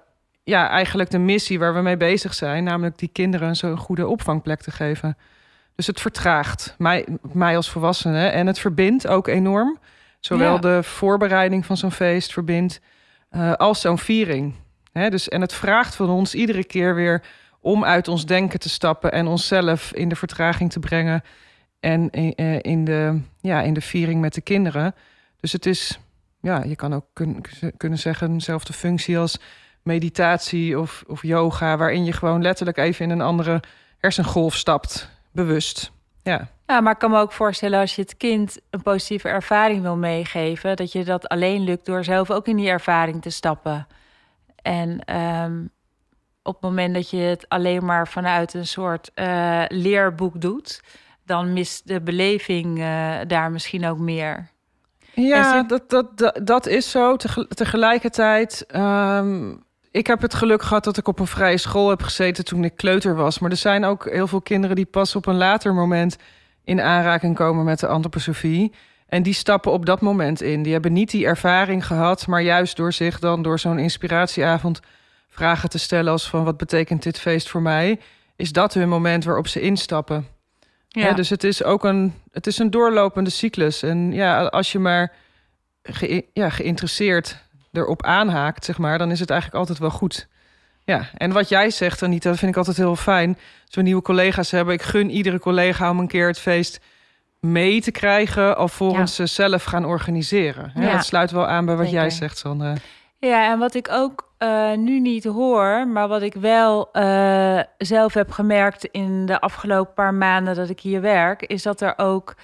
ja, 0.43 0.69
eigenlijk 0.69 1.11
de 1.11 1.19
missie 1.19 1.59
waar 1.59 1.75
we 1.75 1.81
mee 1.81 1.97
bezig 1.97 2.35
zijn, 2.35 2.65
namelijk 2.65 2.99
die 2.99 3.09
kinderen 3.13 3.57
zo'n 3.57 3.77
goede 3.77 4.07
opvangplek 4.07 4.61
te 4.61 4.71
geven. 4.71 5.17
Dus 5.75 5.87
het 5.87 6.01
vertraagt 6.01 6.75
mij, 6.79 7.07
mij 7.33 7.57
als 7.57 7.71
volwassene 7.71 8.27
en 8.27 8.47
het 8.47 8.59
verbindt 8.59 9.07
ook 9.07 9.27
enorm. 9.29 9.79
Zowel 10.21 10.55
ja. 10.55 10.61
de 10.61 10.83
voorbereiding 10.83 11.67
van 11.67 11.77
zo'n 11.77 11.93
feest 11.93 12.33
verbindt 12.33 12.81
uh, 13.31 13.53
als 13.53 13.81
zo'n 13.81 13.99
viering 13.99 14.55
dus, 14.93 15.29
en 15.29 15.41
het 15.41 15.53
vraagt 15.53 15.95
van 15.95 16.09
ons 16.09 16.35
iedere 16.35 16.65
keer 16.65 16.95
weer 16.95 17.23
om 17.61 17.85
uit 17.85 18.09
ons 18.09 18.27
denken 18.27 18.59
te 18.59 18.69
stappen 18.69 19.13
en 19.13 19.27
onszelf 19.27 19.93
in 19.93 20.09
de 20.09 20.17
vertraging 20.17 20.73
te 20.73 20.79
brengen 20.79 21.23
en 21.81 22.11
in, 22.11 22.35
eh, 22.35 22.59
in, 22.61 22.85
de, 22.85 23.21
ja, 23.41 23.61
in 23.63 23.75
de 23.75 23.81
viering 23.81 24.21
met 24.21 24.35
de 24.35 24.41
kinderen. 24.41 24.95
Dus 25.41 25.53
het 25.53 25.67
is, 25.67 25.99
ja, 26.41 26.63
je 26.65 26.77
kan 26.77 26.95
ook 26.95 27.07
kun, 27.13 27.45
kunnen 27.77 27.99
zeggen, 27.99 28.33
dezelfde 28.33 28.73
functie 28.73 29.19
als 29.19 29.41
meditatie 29.83 30.79
of, 30.79 31.05
of 31.07 31.23
yoga, 31.23 31.77
waarin 31.77 32.05
je 32.05 32.13
gewoon 32.13 32.43
letterlijk 32.43 32.79
even 32.79 33.05
in 33.05 33.11
een 33.11 33.21
andere 33.21 33.63
hersengolf 33.99 34.55
stapt, 34.55 35.11
bewust. 35.33 35.93
Ja. 36.23 36.49
Ja, 36.67 36.81
maar 36.81 36.93
ik 36.93 36.99
kan 36.99 37.11
me 37.11 37.19
ook 37.19 37.33
voorstellen 37.33 37.81
als 37.81 37.95
je 37.95 38.03
het 38.03 38.17
kind 38.17 38.59
een 38.71 38.83
positieve 38.83 39.29
ervaring 39.29 39.83
wil 39.83 39.97
meegeven, 39.97 40.77
dat 40.77 40.93
je 40.93 41.05
dat 41.05 41.29
alleen 41.29 41.65
lukt 41.65 41.87
door 41.87 42.05
zelf 42.05 42.31
ook 42.31 42.47
in 42.47 42.57
die 42.57 42.69
ervaring 42.69 43.23
te 43.23 43.31
stappen. 43.31 43.87
En 44.63 45.05
ehm, 45.05 45.65
op 46.43 46.53
het 46.53 46.63
moment 46.63 46.95
dat 46.95 47.11
je 47.11 47.17
het 47.17 47.49
alleen 47.49 47.85
maar 47.85 48.09
vanuit 48.09 48.55
een 48.55 48.67
soort 48.67 49.11
uh, 49.15 49.63
leerboek 49.69 50.41
doet, 50.41 50.83
dan 51.25 51.53
mist 51.53 51.89
de 51.89 52.01
beleving 52.01 52.79
uh, 52.79 53.19
daar 53.27 53.51
misschien 53.51 53.87
ook 53.87 53.99
meer. 53.99 54.51
Ja, 55.15 55.63
dat, 55.63 55.91
dat, 55.91 56.19
dat, 56.19 56.41
dat 56.45 56.67
is 56.67 56.91
zo. 56.91 57.17
Tegelijkertijd, 57.49 58.67
um, 58.77 59.63
ik 59.90 60.07
heb 60.07 60.20
het 60.20 60.35
geluk 60.35 60.62
gehad 60.62 60.85
dat 60.85 60.96
ik 60.96 61.09
op 61.09 61.18
een 61.18 61.26
vrije 61.26 61.57
school 61.57 61.88
heb 61.88 62.03
gezeten 62.03 62.44
toen 62.44 62.64
ik 62.64 62.76
kleuter 62.76 63.14
was. 63.14 63.38
Maar 63.38 63.50
er 63.50 63.57
zijn 63.57 63.85
ook 63.85 64.11
heel 64.11 64.26
veel 64.26 64.40
kinderen 64.40 64.76
die 64.76 64.85
pas 64.85 65.16
op 65.16 65.26
een 65.26 65.37
later 65.37 65.74
moment 65.74 66.16
in 66.64 66.81
aanraking 66.81 67.35
komen 67.35 67.64
met 67.64 67.81
de 67.81 67.87
antroposofie. 67.87 68.72
En 69.07 69.22
die 69.22 69.33
stappen 69.33 69.72
op 69.72 69.87
dat 69.87 70.00
moment 70.00 70.42
in. 70.42 70.62
Die 70.62 70.72
hebben 70.72 70.92
niet 70.92 71.11
die 71.11 71.26
ervaring 71.26 71.87
gehad, 71.87 72.26
maar 72.26 72.42
juist 72.42 72.76
door 72.76 72.92
zich 72.92 73.18
dan 73.18 73.42
door 73.42 73.59
zo'n 73.59 73.79
inspiratieavond 73.79 74.81
vragen 75.29 75.68
te 75.68 75.79
stellen 75.79 76.12
als 76.12 76.29
van 76.29 76.44
wat 76.44 76.57
betekent 76.57 77.03
dit 77.03 77.18
feest 77.18 77.48
voor 77.48 77.62
mij, 77.62 78.00
is 78.37 78.53
dat 78.53 78.74
hun 78.74 78.88
moment 78.88 79.24
waarop 79.24 79.46
ze 79.46 79.61
instappen. 79.61 80.26
Ja. 80.88 81.12
dus 81.12 81.31
het 81.31 81.44
is 81.44 81.64
ook 81.64 81.85
een, 81.85 82.14
het 82.33 82.46
is 82.46 82.59
een 82.59 82.70
doorlopende 82.70 83.31
cyclus. 83.31 83.83
En 83.83 84.12
ja, 84.12 84.44
als 84.44 84.72
je 84.72 84.79
maar 84.79 85.12
ja, 86.33 86.50
geïnteresseerd 86.50 87.37
erop 87.73 88.03
aanhaakt, 88.03 88.65
zeg 88.65 88.79
maar, 88.79 88.99
dan 88.99 89.11
is 89.11 89.21
het 89.21 89.31
eigenlijk 89.31 89.61
altijd 89.61 89.79
wel 89.79 89.91
goed. 89.91 90.29
Ja, 90.85 91.09
en 91.15 91.33
wat 91.33 91.49
jij 91.49 91.71
zegt, 91.71 92.03
Anita, 92.03 92.29
dat 92.29 92.39
vind 92.39 92.51
ik 92.51 92.57
altijd 92.57 92.77
heel 92.77 92.97
fijn. 92.97 93.39
Zo 93.65 93.81
nieuwe 93.81 94.03
collega's 94.03 94.51
hebben. 94.51 94.75
Ik 94.75 94.83
gun 94.83 95.11
iedere 95.11 95.39
collega 95.39 95.91
om 95.91 95.99
een 95.99 96.09
keer 96.09 96.27
het 96.27 96.39
feest 96.39 96.81
mee 97.41 97.81
te 97.81 97.91
krijgen... 97.91 98.57
alvorens 98.57 99.15
ze 99.15 99.27
zelf 99.27 99.65
gaan 99.65 99.85
organiseren. 99.85 100.73
Ja. 100.75 100.93
Dat 100.93 101.05
sluit 101.05 101.31
wel 101.31 101.47
aan 101.47 101.65
bij 101.65 101.77
wat 101.77 101.91
jij 101.91 102.11
zegt, 102.11 102.39
Sandra. 102.39 102.75
Ja, 103.19 103.53
en 103.53 103.59
wat 103.59 103.75
ik 103.75 103.89
ook 103.91 104.31
uh, 104.39 104.73
nu 104.73 105.01
niet 105.01 105.25
hoor, 105.25 105.89
maar 105.89 106.09
wat 106.09 106.23
ik 106.23 106.35
wel 106.35 106.89
uh, 106.93 107.61
zelf 107.79 108.15
heb 108.15 108.31
gemerkt 108.31 108.85
in 108.85 109.27
de 109.27 109.41
afgelopen 109.41 109.95
paar 109.95 110.15
maanden 110.15 110.55
dat 110.55 110.69
ik 110.69 110.81
hier 110.81 111.01
werk, 111.01 111.43
is 111.43 111.63
dat 111.63 111.81
er 111.81 111.95
ook 111.97 112.35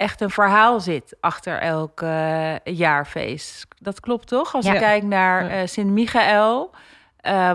echt 0.00 0.20
een 0.20 0.30
verhaal 0.30 0.80
zit 0.80 1.16
achter 1.20 1.58
elk 1.58 2.00
uh, 2.00 2.54
jaarfeest. 2.64 3.66
Dat 3.78 4.00
klopt 4.00 4.28
toch? 4.28 4.54
Als 4.54 4.66
ja. 4.66 4.72
ik 4.72 4.78
kijk 4.78 5.02
naar 5.02 5.68
Sint-Michael, 5.68 6.70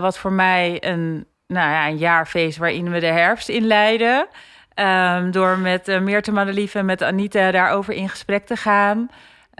wat 0.00 0.18
voor 0.18 0.32
mij 0.32 0.76
een, 0.80 1.26
nou 1.46 1.70
ja, 1.70 1.86
een 1.88 1.98
jaarfeest 1.98 2.58
waarin 2.58 2.90
we 2.90 3.00
de 3.00 3.06
herfst 3.06 3.48
inleiden. 3.48 4.26
Um, 4.74 5.30
door 5.30 5.58
met 5.58 5.88
uh, 5.88 6.00
Meerte 6.00 6.32
Madelief 6.32 6.74
en 6.74 6.84
met 6.84 7.02
Anita 7.02 7.50
daarover 7.50 7.94
in 7.94 8.08
gesprek 8.08 8.46
te 8.46 8.56
gaan 8.56 9.10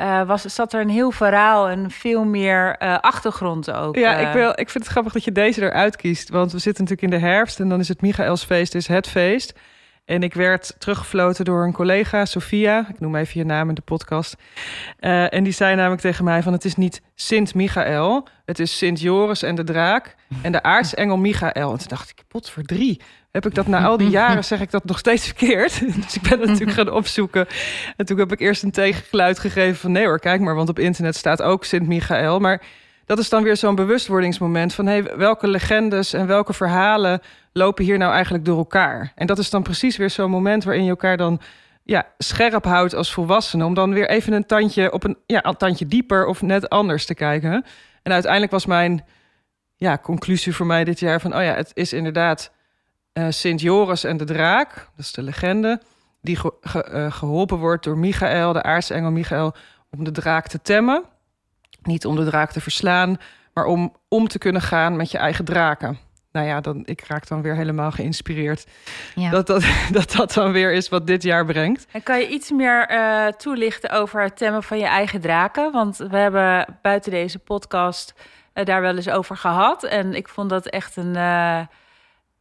uh, 0.01 0.22
was, 0.22 0.42
zat 0.42 0.72
er 0.72 0.81
een 0.81 0.88
heel 0.88 1.11
verhaal 1.11 1.68
en 1.68 1.90
veel 1.90 2.25
meer 2.25 2.77
uh, 2.83 2.99
achtergrond 2.99 3.70
ook. 3.70 3.96
Ja, 3.96 4.14
ik, 4.14 4.33
wil, 4.33 4.51
ik 4.51 4.70
vind 4.70 4.85
het 4.85 4.87
grappig 4.87 5.12
dat 5.12 5.25
je 5.25 5.33
deze 5.33 5.62
eruit 5.62 5.96
kiest. 5.96 6.29
Want 6.29 6.53
we 6.53 6.59
zitten 6.59 6.85
natuurlijk 6.85 7.12
in 7.12 7.20
de 7.20 7.27
herfst 7.27 7.61
en 7.61 7.68
dan 7.68 7.81
is 7.81 7.88
het 7.88 8.01
Michaelsfeest, 8.01 8.75
is 8.75 8.87
het 8.87 9.09
feest. 9.09 9.59
En 10.07 10.23
ik 10.23 10.35
werd 10.35 10.75
teruggefloten 10.79 11.45
door 11.45 11.64
een 11.64 11.73
collega, 11.73 12.25
Sofia. 12.25 12.88
Ik 12.88 13.01
noem 13.01 13.16
even 13.16 13.40
je 13.40 13.47
naam 13.47 13.69
in 13.69 13.75
de 13.75 13.81
podcast. 13.81 14.37
Uh, 15.01 15.33
en 15.33 15.45
die 15.45 15.53
zei 15.53 15.77
namelijk 15.77 16.01
tegen 16.01 16.25
mij 16.25 16.42
van... 16.42 16.53
het 16.53 16.64
is 16.64 16.75
niet 16.75 17.03
Sint 17.14 17.55
Michael, 17.55 18.29
het 18.45 18.59
is 18.59 18.79
Sint 18.79 19.01
Joris 19.01 19.42
en 19.42 19.55
de 19.55 19.64
draak... 19.64 20.14
en 20.42 20.53
de 20.53 20.62
aartsengel 20.62 21.16
Michael. 21.16 21.73
En 21.73 21.79
toen 21.79 21.88
dacht 21.88 22.11
ik, 22.11 22.23
pot 22.29 22.51
voor 22.51 22.62
drie 22.62 23.01
heb 23.31 23.47
ik 23.47 23.55
dat 23.55 23.66
na 23.66 23.85
al 23.85 23.97
die 23.97 24.09
jaren, 24.09 24.45
zeg 24.45 24.61
ik 24.61 24.71
dat 24.71 24.85
nog 24.85 24.99
steeds 24.99 25.25
verkeerd. 25.25 25.81
Dus 26.05 26.16
ik 26.16 26.23
ben 26.23 26.38
natuurlijk 26.38 26.73
gaan 26.73 26.92
opzoeken. 26.92 27.47
En 27.97 28.07
toen 28.07 28.19
heb 28.19 28.33
ik 28.33 28.40
eerst 28.40 28.62
een 28.62 28.71
tegengeluid 28.71 29.38
gegeven 29.38 29.77
van 29.77 29.92
nee 29.92 30.05
hoor, 30.05 30.21
kijk 30.21 30.40
maar, 30.40 30.55
want 30.55 30.69
op 30.69 30.79
internet 30.79 31.16
staat 31.16 31.42
ook 31.42 31.64
Sint 31.64 31.87
Michael. 31.87 32.38
Maar 32.38 32.62
dat 33.07 33.19
is 33.19 33.29
dan 33.29 33.42
weer 33.42 33.57
zo'n 33.57 33.75
bewustwordingsmoment 33.75 34.75
van 34.75 35.03
welke 35.16 35.49
legendes 35.49 36.12
en 36.12 36.27
welke 36.27 36.53
verhalen 36.53 37.21
lopen 37.53 37.85
hier 37.85 37.99
nou 37.99 38.12
eigenlijk 38.12 38.45
door 38.45 38.57
elkaar? 38.57 39.12
En 39.14 39.27
dat 39.27 39.38
is 39.38 39.51
dan 39.51 39.62
precies 39.62 39.97
weer 39.97 40.11
zo'n 40.11 40.31
moment 40.31 40.64
waarin 40.64 40.85
je 40.85 40.90
elkaar 40.90 41.16
dan 41.16 41.40
ja, 41.83 42.07
scherp 42.19 42.64
houdt 42.64 42.95
als 42.95 43.12
volwassene. 43.12 43.64
Om 43.64 43.75
dan 43.75 43.92
weer 43.92 44.09
even 44.09 44.33
een 44.33 44.47
tandje 44.47 44.92
op 44.92 45.05
een, 45.05 45.16
ja, 45.27 45.40
tandje 45.40 45.87
dieper 45.87 46.27
of 46.27 46.42
net 46.42 46.69
anders 46.69 47.07
te 47.07 47.14
kijken. 47.14 47.64
En 48.03 48.12
uiteindelijk 48.12 48.53
was 48.53 48.66
mijn 48.66 49.05
ja, 49.77 49.99
conclusie 49.99 50.55
voor 50.55 50.66
mij 50.66 50.85
dit 50.85 51.01
jaar 51.01 51.21
van 51.21 51.37
oh 51.37 51.42
ja, 51.42 51.55
het 51.55 51.71
is 51.75 51.92
inderdaad 51.92 52.53
uh, 53.12 53.27
Sint 53.29 53.61
Joris 53.61 54.05
en 54.05 54.16
de 54.16 54.25
draak, 54.25 54.75
dat 54.75 55.05
is 55.05 55.12
de 55.12 55.23
legende, 55.23 55.83
die 56.21 56.38
eh, 56.62 57.12
geholpen 57.12 57.59
wordt 57.59 57.85
door 57.85 57.99
Michael, 57.99 58.53
de 58.53 58.62
aartsengel 58.62 59.11
Michael, 59.11 59.55
om 59.90 60.05
de 60.05 60.11
draak 60.11 60.47
te 60.47 60.62
temmen. 60.62 61.05
Niet 61.87 62.07
om 62.07 62.16
de 62.16 62.25
draak 62.25 62.53
te 62.53 62.61
verslaan, 62.61 63.16
maar 63.53 63.64
om 63.64 63.92
om 64.09 64.29
te 64.29 64.38
kunnen 64.38 64.62
gaan 64.62 64.96
met 64.96 65.11
je 65.11 65.18
eigen 65.18 65.44
draken. 65.44 65.99
Nou 66.33 66.46
ja, 66.49 66.61
dan, 66.61 66.83
ik 66.85 67.05
raak 67.07 67.29
dan 67.29 67.42
weer 67.42 67.55
helemaal 67.55 67.90
geïnspireerd. 67.90 68.66
Ja. 69.14 69.31
Dat, 69.31 69.46
dat, 69.46 69.64
dat 69.92 70.12
dat 70.12 70.33
dan 70.33 70.53
weer 70.53 70.72
is 70.72 70.88
wat 70.88 71.07
dit 71.07 71.22
jaar 71.22 71.44
brengt. 71.44 71.87
En 71.92 72.03
kan 72.03 72.18
je 72.20 72.29
iets 72.29 72.51
meer 72.51 72.90
uh, 72.90 73.27
toelichten 73.27 73.90
over 73.90 74.22
het 74.22 74.37
temmen 74.37 74.62
van 74.62 74.79
je 74.79 74.87
eigen 74.87 75.20
draken? 75.20 75.72
Want 75.72 75.96
we 75.96 76.16
hebben 76.16 76.79
buiten 76.83 77.11
deze 77.11 77.38
podcast 77.38 78.14
daar 78.53 78.81
wel 78.81 78.96
eens 78.96 79.09
over 79.09 79.37
gehad. 79.37 79.85
En 79.85 80.14
ik 80.14 80.29
vond 80.29 80.51
dat 80.51 80.66
echt 80.66 80.96
een 80.96 81.16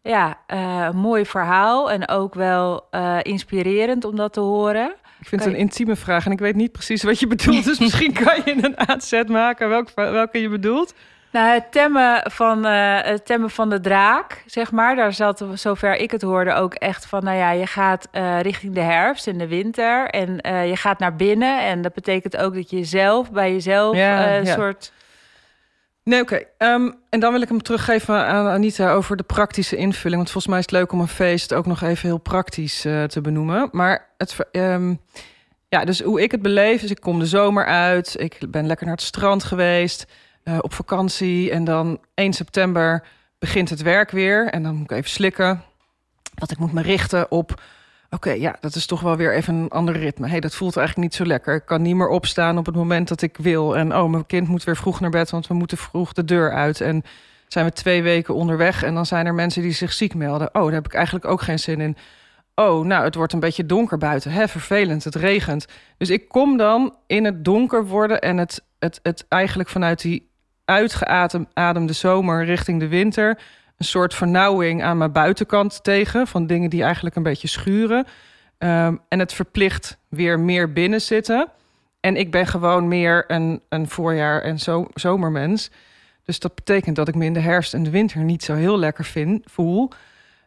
ja, 0.05 0.37
uh, 0.53 0.89
mooi 0.91 1.25
verhaal 1.25 1.91
en 1.91 2.07
ook 2.07 2.33
wel 2.33 2.87
uh, 2.91 3.17
inspirerend 3.21 4.05
om 4.05 4.15
dat 4.15 4.33
te 4.33 4.39
horen. 4.39 4.93
Ik 5.19 5.27
vind 5.27 5.43
het 5.43 5.53
een 5.53 5.59
intieme 5.59 5.95
vraag 5.95 6.25
en 6.25 6.31
ik 6.31 6.39
weet 6.39 6.55
niet 6.55 6.71
precies 6.71 7.03
wat 7.03 7.19
je 7.19 7.27
bedoelt. 7.27 7.65
Dus 7.65 7.79
misschien 7.85 8.13
kan 8.13 8.41
je 8.45 8.55
een 8.61 8.89
aanzet 8.89 9.29
maken 9.29 9.69
welke, 9.69 9.91
welke 9.95 10.41
je 10.41 10.49
bedoelt. 10.49 10.93
Nou, 11.31 11.53
het 11.53 11.71
temmen, 11.71 12.31
van, 12.31 12.65
uh, 12.65 13.01
het 13.01 13.25
temmen 13.25 13.49
van 13.49 13.69
de 13.69 13.79
draak, 13.79 14.43
zeg 14.45 14.71
maar. 14.71 14.95
Daar 14.95 15.13
zat, 15.13 15.45
zover 15.53 15.95
ik 15.95 16.11
het 16.11 16.21
hoorde, 16.21 16.53
ook 16.53 16.73
echt 16.73 17.05
van... 17.05 17.23
nou 17.23 17.37
ja, 17.37 17.51
je 17.51 17.67
gaat 17.67 18.07
uh, 18.11 18.41
richting 18.41 18.73
de 18.73 18.81
herfst 18.81 19.27
en 19.27 19.37
de 19.37 19.47
winter... 19.47 20.09
en 20.09 20.47
uh, 20.47 20.69
je 20.69 20.75
gaat 20.75 20.99
naar 20.99 21.15
binnen. 21.15 21.61
En 21.61 21.81
dat 21.81 21.93
betekent 21.93 22.37
ook 22.37 22.53
dat 22.53 22.69
je 22.69 22.83
zelf 22.83 23.31
bij 23.31 23.51
jezelf 23.51 23.95
ja, 23.95 24.35
een 24.35 24.45
ja. 24.45 24.53
soort 24.53 24.91
Nee, 26.05 26.21
oké. 26.21 26.43
Ehm, 26.57 26.91
en 27.09 27.19
dan 27.19 27.31
wil 27.31 27.41
ik 27.41 27.47
hem 27.47 27.61
teruggeven 27.61 28.15
aan 28.15 28.47
Anita 28.47 28.91
over 28.91 29.17
de 29.17 29.23
praktische 29.23 29.75
invulling. 29.75 30.15
Want 30.15 30.31
volgens 30.31 30.47
mij 30.47 30.57
is 30.59 30.65
het 30.65 30.73
leuk 30.73 30.91
om 30.91 30.99
een 30.99 31.07
feest 31.07 31.53
ook 31.53 31.65
nog 31.65 31.81
even 31.81 32.07
heel 32.07 32.17
praktisch 32.17 32.85
uh, 32.85 33.03
te 33.03 33.21
benoemen. 33.21 33.69
Maar 33.71 34.09
het, 34.17 34.35
um, 34.51 34.99
ja, 35.69 35.85
dus 35.85 36.01
hoe 36.01 36.21
ik 36.21 36.31
het 36.31 36.41
beleef 36.41 36.81
is, 36.81 36.89
ik 36.89 36.99
kom 36.99 37.19
de 37.19 37.25
zomer 37.25 37.65
uit. 37.65 38.15
Ik 38.19 38.37
ben 38.49 38.67
lekker 38.67 38.85
naar 38.85 38.95
het 38.95 39.03
strand 39.03 39.43
geweest, 39.43 40.05
uh, 40.43 40.57
op 40.61 40.73
vakantie. 40.73 41.51
En 41.51 41.63
dan 41.63 41.99
1 42.13 42.33
september 42.33 43.03
begint 43.39 43.69
het 43.69 43.81
werk 43.81 44.11
weer. 44.11 44.47
En 44.47 44.63
dan 44.63 44.75
moet 44.75 44.91
ik 44.91 44.97
even 44.97 45.09
slikken. 45.09 45.63
Want 46.35 46.51
ik 46.51 46.57
moet 46.57 46.73
me 46.73 46.81
richten 46.81 47.31
op 47.31 47.61
Oké, 48.09 48.31
ja, 48.31 48.55
dat 48.59 48.75
is 48.75 48.85
toch 48.85 49.01
wel 49.01 49.15
weer 49.15 49.33
even 49.33 49.55
een 49.55 49.69
ander 49.69 49.97
ritme. 49.97 50.27
hey, 50.27 50.39
dat 50.39 50.55
voelt 50.55 50.77
eigenlijk 50.77 51.07
niet 51.07 51.17
zo 51.17 51.25
lekker. 51.25 51.55
Ik 51.55 51.65
kan 51.65 51.81
niet 51.81 51.95
meer 51.95 52.07
opstaan 52.07 52.57
op 52.57 52.65
het 52.65 52.75
moment 52.75 53.07
dat 53.07 53.21
ik 53.21 53.37
wil. 53.37 53.77
En 53.77 53.95
oh, 53.95 54.09
mijn 54.09 54.25
kind 54.25 54.47
moet 54.47 54.63
weer 54.63 54.77
vroeg 54.77 54.99
naar 54.99 55.09
bed, 55.09 55.29
want 55.29 55.47
we 55.47 55.53
moeten 55.53 55.77
vroeg 55.77 56.13
de 56.13 56.25
deur 56.25 56.51
uit. 56.51 56.81
En 56.81 57.03
zijn 57.47 57.65
we 57.65 57.71
twee 57.71 58.03
weken 58.03 58.33
onderweg 58.33 58.83
en 58.83 58.93
dan 58.93 59.05
zijn 59.05 59.25
er 59.25 59.33
mensen 59.33 59.61
die 59.61 59.71
zich 59.71 59.93
ziek 59.93 60.13
melden. 60.13 60.55
Oh, 60.55 60.63
daar 60.63 60.73
heb 60.73 60.85
ik 60.85 60.93
eigenlijk 60.93 61.25
ook 61.25 61.41
geen 61.41 61.59
zin 61.59 61.81
in. 61.81 61.97
Oh, 62.55 62.85
nou, 62.85 63.03
het 63.03 63.15
wordt 63.15 63.33
een 63.33 63.39
beetje 63.39 63.65
donker 63.65 63.97
buiten. 63.97 64.31
Hè, 64.31 64.47
vervelend, 64.47 65.03
het 65.03 65.15
regent. 65.15 65.65
Dus 65.97 66.09
ik 66.09 66.27
kom 66.27 66.57
dan 66.57 66.95
in 67.07 67.25
het 67.25 67.45
donker 67.45 67.85
worden 67.85 68.21
en 68.21 68.37
het, 68.37 68.63
het, 68.79 68.99
het 69.03 69.25
eigenlijk 69.29 69.69
vanuit 69.69 70.01
die 70.01 70.29
uitgeademde 70.65 71.93
zomer 71.93 72.45
richting 72.45 72.79
de 72.79 72.87
winter 72.87 73.39
een 73.77 73.85
soort 73.85 74.13
vernauwing 74.13 74.83
aan 74.83 74.97
mijn 74.97 75.11
buitenkant 75.11 75.83
tegen. 75.83 76.27
Van 76.27 76.47
dingen 76.47 76.69
die 76.69 76.83
eigenlijk 76.83 77.15
een 77.15 77.23
beetje 77.23 77.47
schuren. 77.47 78.05
Um, 78.57 79.01
en 79.07 79.19
het 79.19 79.33
verplicht 79.33 79.97
weer 80.09 80.39
meer 80.39 80.73
binnen 80.73 81.01
zitten. 81.01 81.49
En 81.99 82.15
ik 82.15 82.31
ben 82.31 82.47
gewoon 82.47 82.87
meer 82.87 83.23
een, 83.27 83.61
een 83.69 83.89
voorjaar- 83.89 84.41
en 84.41 84.59
zo, 84.59 84.87
zomermens. 84.93 85.71
Dus 86.23 86.39
dat 86.39 86.55
betekent 86.55 86.95
dat 86.95 87.07
ik 87.07 87.15
me 87.15 87.25
in 87.25 87.33
de 87.33 87.39
herfst 87.39 87.73
en 87.73 87.83
de 87.83 87.89
winter 87.89 88.19
niet 88.19 88.43
zo 88.43 88.53
heel 88.53 88.79
lekker 88.79 89.05
vind, 89.05 89.43
voel. 89.51 89.91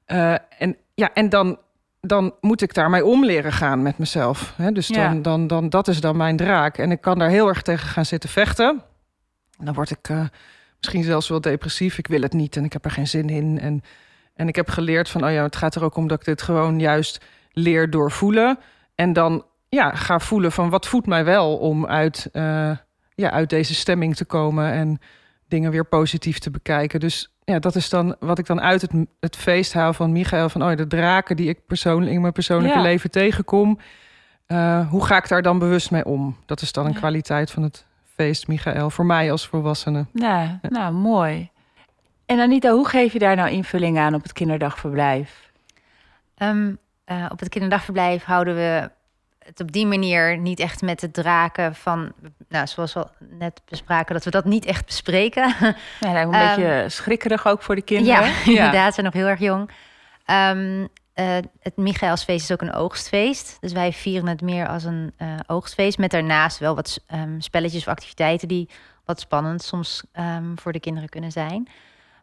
Uh, 0.07 0.35
en 0.59 0.77
ja, 0.95 1.11
en 1.15 1.29
dan, 1.29 1.59
dan 2.01 2.35
moet 2.41 2.63
ik 2.63 2.75
daarmee 2.75 3.05
om 3.05 3.25
leren 3.25 3.53
gaan 3.53 3.83
met 3.83 3.99
mezelf. 3.99 4.55
Hè? 4.57 4.73
Dus 4.73 4.87
dan, 4.87 5.15
ja. 5.17 5.23
dan, 5.23 5.47
dan, 5.47 5.69
dat 5.69 5.89
is 5.89 6.01
dan 6.01 6.17
mijn 6.17 6.37
draak. 6.37 6.79
En 6.79 6.91
ik 6.91 7.01
kan 7.01 7.19
daar 7.19 7.29
heel 7.29 7.49
erg 7.49 7.63
tegen 7.63 7.89
gaan 7.89 8.07
zitten 8.07 8.31
vechten. 8.31 8.83
En 9.59 9.65
dan 9.65 9.75
word 9.75 9.91
ik 9.91 10.09
uh, 10.09 10.25
misschien 10.79 11.03
zelfs 11.05 11.29
wel 11.29 11.41
depressief. 11.41 11.99
Ik 11.99 12.07
wil 12.07 12.21
het 12.21 12.33
niet 12.33 12.57
en 12.57 12.65
ik 12.65 12.73
heb 12.73 12.85
er 12.85 12.91
geen 12.91 13.07
zin 13.09 13.29
in. 13.29 13.59
En, 13.61 13.83
en 14.35 14.49
ik 14.49 14.57
heb 14.57 14.69
geleerd 14.71 15.09
van, 15.09 15.25
oh 15.25 15.33
ja, 15.33 15.43
het 15.43 15.57
gaat 15.57 15.75
er 15.75 15.85
ook 15.85 15.97
om 15.97 16.09
dat 16.09 16.19
ik 16.21 16.25
dit 16.27 16.43
gewoon 16.43 16.79
juist 16.79 17.21
leer 17.53 17.91
door 17.91 18.11
voelen. 18.11 18.59
En 18.95 19.13
dan 19.13 19.45
ja, 19.69 19.91
ga 19.95 20.19
voelen 20.19 20.53
van 20.53 20.71
wat 20.71 20.87
voedt 20.87 21.07
mij 21.07 21.25
wel 21.25 21.57
om 21.57 21.87
uit, 21.87 22.29
uh, 22.33 22.71
ja, 23.15 23.31
uit 23.31 23.51
deze 23.51 23.75
stemming 23.75 24.17
te 24.17 24.25
komen 24.25 24.73
en 24.73 24.99
dingen 25.49 25.71
weer 25.71 25.87
positief 25.87 26.39
te 26.39 26.51
bekijken. 26.51 27.01
Dus 27.01 27.33
ja, 27.45 27.59
dat 27.59 27.75
is 27.75 27.89
dan 27.89 28.17
wat 28.21 28.39
ik 28.39 28.47
dan 28.47 28.61
uit 28.61 28.81
het, 28.83 28.93
het 29.21 29.37
feest 29.37 29.73
haal 29.73 29.93
van 29.93 30.13
Michael. 30.13 30.49
Van 30.49 30.63
oh, 30.63 30.77
de 30.77 30.87
draken 30.87 31.37
die 31.37 31.49
ik 31.49 31.67
persoonlijk 31.67 32.13
in 32.13 32.21
mijn 32.21 32.33
persoonlijke 32.33 32.77
Ja. 32.77 32.83
leven 32.83 33.11
tegenkom. 33.11 33.79
Eh, 34.47 34.89
hoe 34.89 35.05
ga 35.05 35.17
ik 35.17 35.29
daar 35.29 35.43
dan 35.43 35.59
bewust 35.59 35.91
mee 35.91 36.05
om? 36.05 36.37
Dat 36.47 36.61
is 36.61 36.73
dan 36.73 36.87
een 36.87 36.93
Ja. 36.93 36.99
kwaliteit 36.99 37.51
van 37.51 37.63
het 37.63 37.87
feest, 38.19 38.47
Michael. 38.49 38.91
Voor 38.91 39.07
mij 39.07 39.31
als 39.31 39.47
volwassene. 39.47 40.07
Nou, 40.13 40.49
nou, 40.63 40.93
mooi. 40.93 41.51
En 42.27 42.41
Anita, 42.41 42.71
hoe 42.71 42.89
geef 42.89 43.13
je 43.13 43.19
daar 43.19 43.37
nou 43.37 43.51
invulling 43.51 43.99
aan 43.99 44.15
op 44.15 44.23
het 44.23 44.33
kinderdagverblijf? 44.33 45.51
Ehm, 46.37 46.73
eh, 47.05 47.27
op 47.31 47.39
het 47.39 47.49
kinderdagverblijf 47.49 48.25
houden 48.25 48.55
we 48.55 48.91
het 49.39 49.61
op 49.61 49.73
die 49.73 49.87
manier 49.87 50.39
niet 50.39 50.61
echt 50.61 50.83
met 50.83 51.01
de 51.01 51.11
draken 51.11 51.75
van, 51.75 52.13
nou, 52.49 52.67
zoals 52.67 52.93
we 52.95 53.01
al 53.01 53.11
net 53.31 53.63
bespraken, 53.69 54.15
dat 54.15 54.25
we 54.25 54.31
dat 54.31 54.45
niet 54.45 54.65
echt 54.65 54.87
bespreken. 54.87 55.55
Ja, 56.01 56.23
een 56.23 56.33
Ehm, 56.33 56.57
beetje 56.57 56.85
schrikkerig 56.89 57.47
ook 57.47 57.63
voor 57.63 57.75
de 57.75 57.83
kinderen. 57.83 58.23
Ja, 58.25 58.33
inderdaad, 58.53 58.87
ze 58.87 58.93
zijn 58.93 59.07
nog 59.07 59.15
heel 59.15 59.27
erg 59.27 59.41
jong. 59.41 59.71
Ehm, 60.25 60.87
eh, 61.19 61.37
het 61.61 61.77
Michaelsfeest 61.77 62.45
is 62.45 62.53
ook 62.53 62.61
een 62.61 62.75
oogstfeest. 62.75 63.57
Dus 63.61 63.73
wij 63.73 63.93
vieren 63.93 64.29
het 64.29 64.41
meer 64.41 64.69
als 64.69 64.85
een 64.85 65.13
eh, 65.17 65.35
oogstfeest. 65.47 65.99
Met 65.99 66.11
daarnaast 66.11 66.59
wel 66.59 66.75
wat 66.75 67.05
ehm, 67.07 67.41
spelletjes 67.41 67.81
of 67.81 67.89
activiteiten 67.89 68.49
die 68.49 68.69
wat 69.05 69.21
spannend 69.21 69.63
soms 69.63 70.03
ehm, 70.13 70.57
voor 70.57 70.73
de 70.73 70.81
kinderen 70.81 71.09
kunnen 71.09 71.33
zijn. 71.33 71.69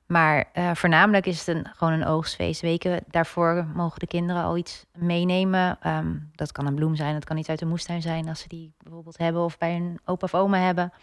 Maar 0.05 0.49
eh, 0.53 0.71
voornamelijk 0.73 1.25
is 1.25 1.45
het 1.45 1.47
een, 1.47 1.67
gewoon 1.75 1.93
een 1.93 2.05
oogstfeest. 2.05 2.61
Weken 2.61 3.03
daarvoor 3.07 3.67
mogen 3.73 3.99
de 3.99 4.07
kinderen 4.07 4.43
al 4.43 4.57
iets 4.57 4.85
meenemen. 4.93 5.77
Ehm, 5.81 6.15
dat 6.35 6.51
kan 6.51 6.65
een 6.65 6.75
bloem 6.75 6.95
zijn, 6.95 7.13
dat 7.13 7.25
kan 7.25 7.37
iets 7.37 7.49
uit 7.49 7.59
de 7.59 7.65
moestuin 7.65 8.01
zijn 8.01 8.29
als 8.29 8.39
ze 8.39 8.47
die 8.47 8.73
bijvoorbeeld 8.83 9.17
hebben 9.17 9.41
of 9.41 9.57
bij 9.57 9.75
een 9.75 9.99
opa 10.05 10.25
of 10.25 10.33
oma 10.33 10.57
hebben. 10.57 10.93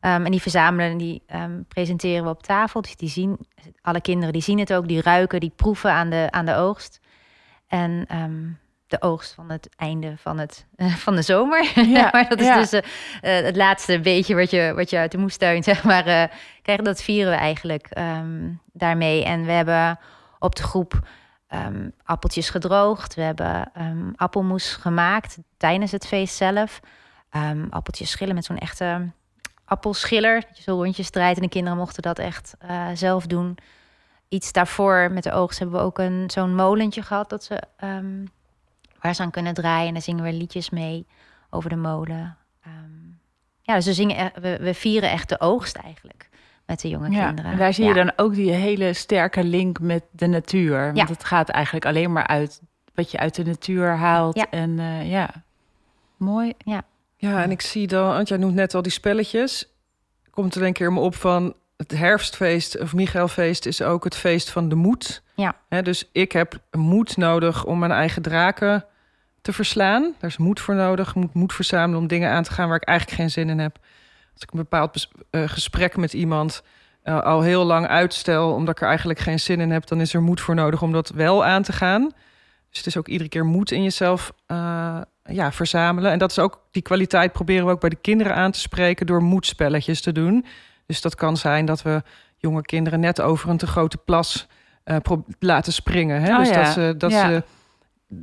En 0.00 0.30
die 0.30 0.42
verzamelen 0.42 0.90
en 0.90 0.98
die 0.98 1.22
presenteren 1.68 2.24
we 2.24 2.30
op 2.30 2.42
tafel. 2.42 2.80
Dus 2.80 2.96
die 2.96 3.08
zien, 3.08 3.38
alle 3.82 4.00
kinderen 4.00 4.32
die 4.32 4.42
zien 4.42 4.58
het 4.58 4.72
ook, 4.72 4.88
die 4.88 5.02
ruiken, 5.02 5.40
die 5.40 5.52
proeven 5.56 5.92
aan 5.92 6.10
de, 6.10 6.28
aan 6.30 6.46
de 6.46 6.54
oogst. 6.54 7.00
En 7.66 8.04
ehm, 8.08 8.44
de 8.86 9.02
oogst 9.02 9.32
van 9.32 9.50
het 9.50 9.68
einde 9.76 10.14
van, 10.16 10.38
het, 10.38 10.66
van 11.04 11.16
de 11.16 11.22
zomer. 11.22 11.72
Ja, 11.96 12.08
maar 12.12 12.28
dat 12.28 12.40
is 12.40 12.46
ja. 12.46 12.58
dus 12.58 12.72
eh, 12.72 13.38
eh, 13.38 13.44
het 13.44 13.56
laatste 13.56 14.00
beetje 14.00 14.34
wat 14.34 14.50
je, 14.50 14.72
wat 14.74 14.90
je 14.90 14.98
uit 14.98 15.10
de 15.10 15.18
moestuin, 15.18 15.62
zeg 15.72 15.84
maar, 15.84 16.06
eh, 16.06 16.24
krijgt. 16.62 16.84
Dat 16.84 17.02
vieren 17.02 17.32
we 17.32 17.38
eigenlijk 17.38 17.86
ehm, 17.90 18.50
daarmee. 18.72 19.24
En 19.24 19.44
we 19.44 19.52
hebben 19.52 19.98
op 20.38 20.56
de 20.56 20.62
groep 20.62 21.08
ehm, 21.48 21.88
appeltjes 22.04 22.50
gedroogd. 22.50 23.14
We 23.14 23.22
hebben 23.22 23.72
appelmoes 24.16 24.72
gemaakt 24.72 25.38
tijdens 25.56 25.92
het 25.92 26.06
feest 26.06 26.34
zelf. 26.34 26.80
Appeltjes 27.70 28.10
schillen 28.10 28.34
met 28.34 28.44
zo'n 28.44 28.58
echte 28.58 29.10
appelschiller. 29.64 30.40
Dat 30.40 30.56
je 30.56 30.62
zo 30.62 30.74
rondjes 30.74 31.10
draait 31.10 31.36
en 31.36 31.42
de 31.42 31.48
kinderen 31.48 31.78
mochten 31.78 32.02
dat 32.02 32.18
echt 32.18 32.54
zelf 32.94 33.26
doen. 33.26 33.58
Iets 34.28 34.52
daarvoor 34.52 35.10
met 35.12 35.22
de 35.22 35.32
oogst 35.32 35.58
hebben 35.58 35.76
we 35.78 35.84
ook 35.84 35.98
een, 35.98 36.30
zo'n 36.30 36.54
molentje 36.54 37.02
gehad 37.02 37.30
dat 37.30 37.44
ze, 37.44 37.62
ehm, 37.76 38.24
waar 39.00 39.14
ze 39.14 39.22
aan 39.22 39.30
kunnen 39.30 39.54
draaien. 39.54 39.86
En 39.86 39.92
dan 39.92 40.02
zingen 40.02 40.24
we 40.24 40.32
liedjes 40.32 40.70
mee 40.70 41.06
over 41.50 41.70
de 41.70 41.76
molen. 41.76 42.36
Ehm, 42.62 42.72
ja, 43.62 43.74
dus 43.74 43.84
we, 43.86 43.92
zingen, 43.92 44.18
e- 44.26 44.40
we, 44.40 44.58
we 44.60 44.74
vieren 44.74 45.10
echt 45.10 45.28
de 45.28 45.40
oogst 45.40 45.76
eigenlijk 45.76 46.28
met 46.66 46.80
de 46.80 46.88
jonge 46.88 47.10
Ja, 47.10 47.26
kinderen. 47.26 47.50
en 47.52 47.58
daar 47.58 47.74
zie 47.74 47.84
je 47.84 47.94
Ja. 47.94 48.04
dan 48.04 48.12
ook 48.16 48.34
die 48.34 48.50
hele 48.52 48.92
sterke 48.92 49.44
link 49.44 49.80
met 49.80 50.02
de 50.10 50.26
natuur. 50.26 50.84
Want 50.84 50.96
Ja. 50.96 51.06
het 51.06 51.24
gaat 51.24 51.48
eigenlijk 51.48 51.86
alleen 51.86 52.12
maar 52.12 52.26
uit 52.26 52.60
wat 52.94 53.10
je 53.10 53.18
uit 53.18 53.34
de 53.34 53.44
natuur 53.44 53.88
haalt. 53.96 54.36
Ja. 54.36 54.50
En 54.50 54.78
eh, 54.78 55.10
ja, 55.10 55.30
mooi. 56.16 56.52
Ja, 57.18 57.42
en 57.42 57.50
ik 57.50 57.60
zie 57.60 57.86
dan, 57.86 58.06
want 58.08 58.28
jij 58.28 58.38
noemt 58.38 58.54
net 58.54 58.74
al 58.74 58.82
die 58.82 58.92
spelletjes. 58.92 59.68
Komt 60.30 60.54
er 60.54 60.62
een 60.62 60.72
keer 60.72 60.92
me 60.92 61.00
op 61.00 61.14
van 61.14 61.54
het 61.76 61.90
herfstfeest 61.90 62.78
of 62.80 62.94
Michaelfeest 62.94 63.66
is 63.66 63.82
ook 63.82 64.04
het 64.04 64.16
feest 64.16 64.50
van 64.50 64.68
de 64.68 64.74
moed. 64.74 65.22
Ja. 65.34 65.82
Dus 65.82 66.08
ik 66.12 66.32
heb 66.32 66.58
moed 66.70 67.16
nodig 67.16 67.64
om 67.64 67.78
mijn 67.78 67.92
eigen 67.92 68.22
draken 68.22 68.84
te 69.42 69.52
verslaan. 69.52 70.14
Daar 70.18 70.30
is 70.30 70.36
moed 70.36 70.60
voor 70.60 70.74
nodig. 70.74 71.08
Ik 71.08 71.14
moet 71.14 71.34
moed 71.34 71.52
verzamelen 71.52 72.00
om 72.00 72.06
dingen 72.06 72.30
aan 72.30 72.42
te 72.42 72.52
gaan 72.52 72.68
waar 72.68 72.76
ik 72.76 72.88
eigenlijk 72.88 73.20
geen 73.20 73.30
zin 73.30 73.48
in 73.48 73.58
heb. 73.58 73.78
Als 74.32 74.42
ik 74.42 74.50
een 74.50 74.58
bepaald 74.58 75.08
eh, 75.30 75.42
gesprek 75.46 75.96
met 75.96 76.12
iemand 76.12 76.62
eh, 77.02 77.20
al 77.20 77.40
heel 77.40 77.64
lang 77.64 77.86
uitstel, 77.86 78.52
omdat 78.52 78.74
ik 78.74 78.80
er 78.80 78.88
eigenlijk 78.88 79.18
geen 79.18 79.40
zin 79.40 79.60
in 79.60 79.70
heb, 79.70 79.86
dan 79.86 80.00
is 80.00 80.14
er 80.14 80.22
moed 80.22 80.40
voor 80.40 80.54
nodig 80.54 80.82
om 80.82 80.92
dat 80.92 81.08
wel 81.08 81.44
aan 81.44 81.62
te 81.62 81.72
gaan. 81.72 82.02
Dus 82.68 82.78
het 82.78 82.86
is 82.86 82.96
ook 82.96 83.08
iedere 83.08 83.28
keer 83.28 83.44
moed 83.44 83.70
in 83.70 83.82
jezelf 83.82 84.32
eh, 84.46 85.00
ja, 85.24 85.52
verzamelen. 85.52 86.10
En 86.10 86.18
dat 86.18 86.30
is 86.30 86.38
ook 86.38 86.60
die 86.70 86.82
kwaliteit 86.82 87.32
proberen 87.32 87.66
we 87.66 87.72
ook 87.72 87.80
bij 87.80 87.90
de 87.90 87.96
kinderen 87.96 88.34
aan 88.34 88.50
te 88.50 88.60
spreken 88.60 89.06
door 89.06 89.22
moedspelletjes 89.22 90.00
te 90.00 90.12
doen. 90.12 90.44
Dus 90.86 91.00
dat 91.00 91.14
kan 91.14 91.36
zijn 91.36 91.64
dat 91.64 91.82
we 91.82 92.02
jonge 92.36 92.62
kinderen 92.62 93.00
net 93.00 93.20
over 93.20 93.48
een 93.48 93.56
te 93.56 93.66
grote 93.66 93.96
plas 93.96 94.46
eh, 94.84 94.96
laten 95.38 95.72
springen. 95.72 96.22
Hè? 96.22 96.32
Oh 96.32 96.38
dus 96.38 96.48
ja, 96.48 96.62
dat 96.62 96.72
ze, 96.72 96.94
dat 96.98 97.10
ja. 97.10 97.26
ze 97.26 97.42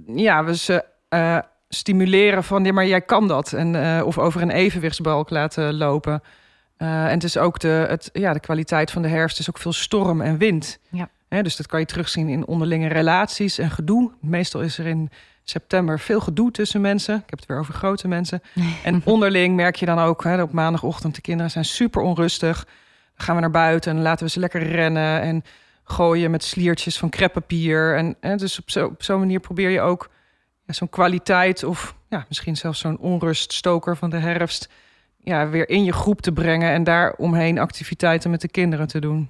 ja, 0.05 0.43
we 0.43 0.57
ze 0.57 0.85
eh, 1.09 1.37
stimuleren 1.69 2.43
van 2.43 2.63
ja, 2.63 2.73
maar 2.73 2.87
jij 2.87 3.01
kan 3.01 3.27
dat. 3.27 3.53
En, 3.53 3.97
eh, 3.97 4.05
of 4.05 4.17
over 4.17 4.41
een 4.41 4.51
evenwichtsbalk 4.51 5.29
laten 5.29 5.73
lopen. 5.73 6.21
En 6.77 7.09
het 7.09 7.23
is 7.23 7.37
ook 7.37 7.59
de, 7.59 7.85
het, 7.89 8.09
ja, 8.13 8.33
de 8.33 8.39
kwaliteit 8.39 8.91
van 8.91 9.01
de 9.01 9.07
herfst 9.07 9.39
is 9.39 9.49
ook 9.49 9.57
veel 9.57 9.73
storm 9.73 10.21
en 10.21 10.37
wind. 10.37 10.79
Ja. 10.89 11.09
Dus 11.41 11.55
dat 11.55 11.67
kan 11.67 11.79
je 11.79 11.85
terugzien 11.85 12.29
in 12.29 12.47
onderlinge 12.47 12.87
relaties 12.87 13.57
en 13.57 13.71
gedoe. 13.71 14.11
Meestal 14.21 14.61
is 14.61 14.77
er 14.77 14.85
in 14.85 15.09
september 15.43 15.99
veel 15.99 16.19
gedoe 16.19 16.51
tussen 16.51 16.81
mensen. 16.81 17.15
Ik 17.15 17.29
heb 17.29 17.39
het 17.39 17.47
weer 17.47 17.59
over 17.59 17.73
grote 17.73 18.07
mensen. 18.07 18.41
En 18.83 19.01
onderling 19.03 19.55
merk 19.55 19.75
je 19.75 19.85
dan 19.85 19.99
ook 19.99 20.23
hè, 20.23 20.41
op 20.41 20.51
maandagochtend... 20.51 21.15
de 21.15 21.21
kinderen 21.21 21.51
zijn 21.51 21.65
super 21.65 22.01
onrustig. 22.01 22.63
Dan 22.63 23.25
gaan 23.25 23.35
we 23.35 23.41
naar 23.41 23.51
buiten 23.51 23.95
en 23.95 24.01
laten 24.01 24.25
we 24.25 24.31
ze 24.31 24.39
lekker 24.39 24.63
rennen... 24.63 25.21
en 25.21 25.43
gooien 25.83 26.31
met 26.31 26.43
sliertjes 26.43 26.97
van 26.97 27.09
kreppapier. 27.09 27.95
En 27.97 28.15
hè, 28.19 28.35
dus 28.35 28.59
op 28.59 28.69
zo- 28.69 28.85
op 28.85 29.03
zo'n 29.03 29.19
manier 29.19 29.39
probeer 29.39 29.69
je 29.69 29.81
ook 29.81 30.09
ja, 30.65 30.73
zo'n 30.73 30.89
kwaliteit... 30.89 31.63
of 31.63 31.95
ja, 32.09 32.25
misschien 32.27 32.57
zelfs 32.57 32.79
zo'n 32.79 32.97
onruststoker 32.97 33.97
van 33.97 34.09
de 34.09 34.17
herfst... 34.17 34.69
Ja, 35.17 35.49
weer 35.49 35.69
in 35.69 35.83
je 35.83 35.93
groep 35.93 36.21
te 36.21 36.31
brengen... 36.31 36.71
en 36.71 36.83
daar 36.83 37.13
omheen 37.13 37.59
activiteiten 37.59 38.29
met 38.29 38.41
de 38.41 38.47
kinderen 38.47 38.87
te 38.87 38.99
doen. 38.99 39.29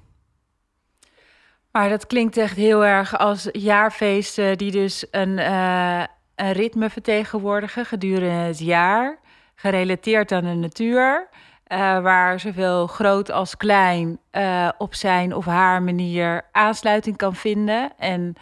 Maar 1.74 1.90
dat 1.90 2.08
klinkt 2.08 2.38
echt 2.38 2.56
heel 2.56 2.86
erg 2.86 3.18
als 3.18 3.50
jaarfeesten 3.52 4.58
die 4.58 4.72
dus 4.72 5.08
een, 5.12 5.40
eh, 5.40 6.04
een 6.36 6.52
ritme 6.52 6.90
vertegenwoordigen 6.90 7.86
gedurende 7.86 8.36
het 8.36 8.60
jaar. 8.60 9.20
Gerelateerd 9.56 10.32
aan 10.32 10.44
de 10.44 10.54
natuur. 10.54 11.30
eh, 11.64 11.80
waar 12.02 12.40
zowel 12.40 12.88
groot 12.88 13.32
als 13.32 13.58
klein 13.58 14.20
eh, 14.32 14.70
op 14.78 14.94
zijn 14.96 15.36
of 15.36 15.46
haar 15.46 15.84
manier 15.84 16.42
aansluiting 16.52 17.18
kan 17.18 17.36
vinden. 17.36 17.98
En 17.98 18.34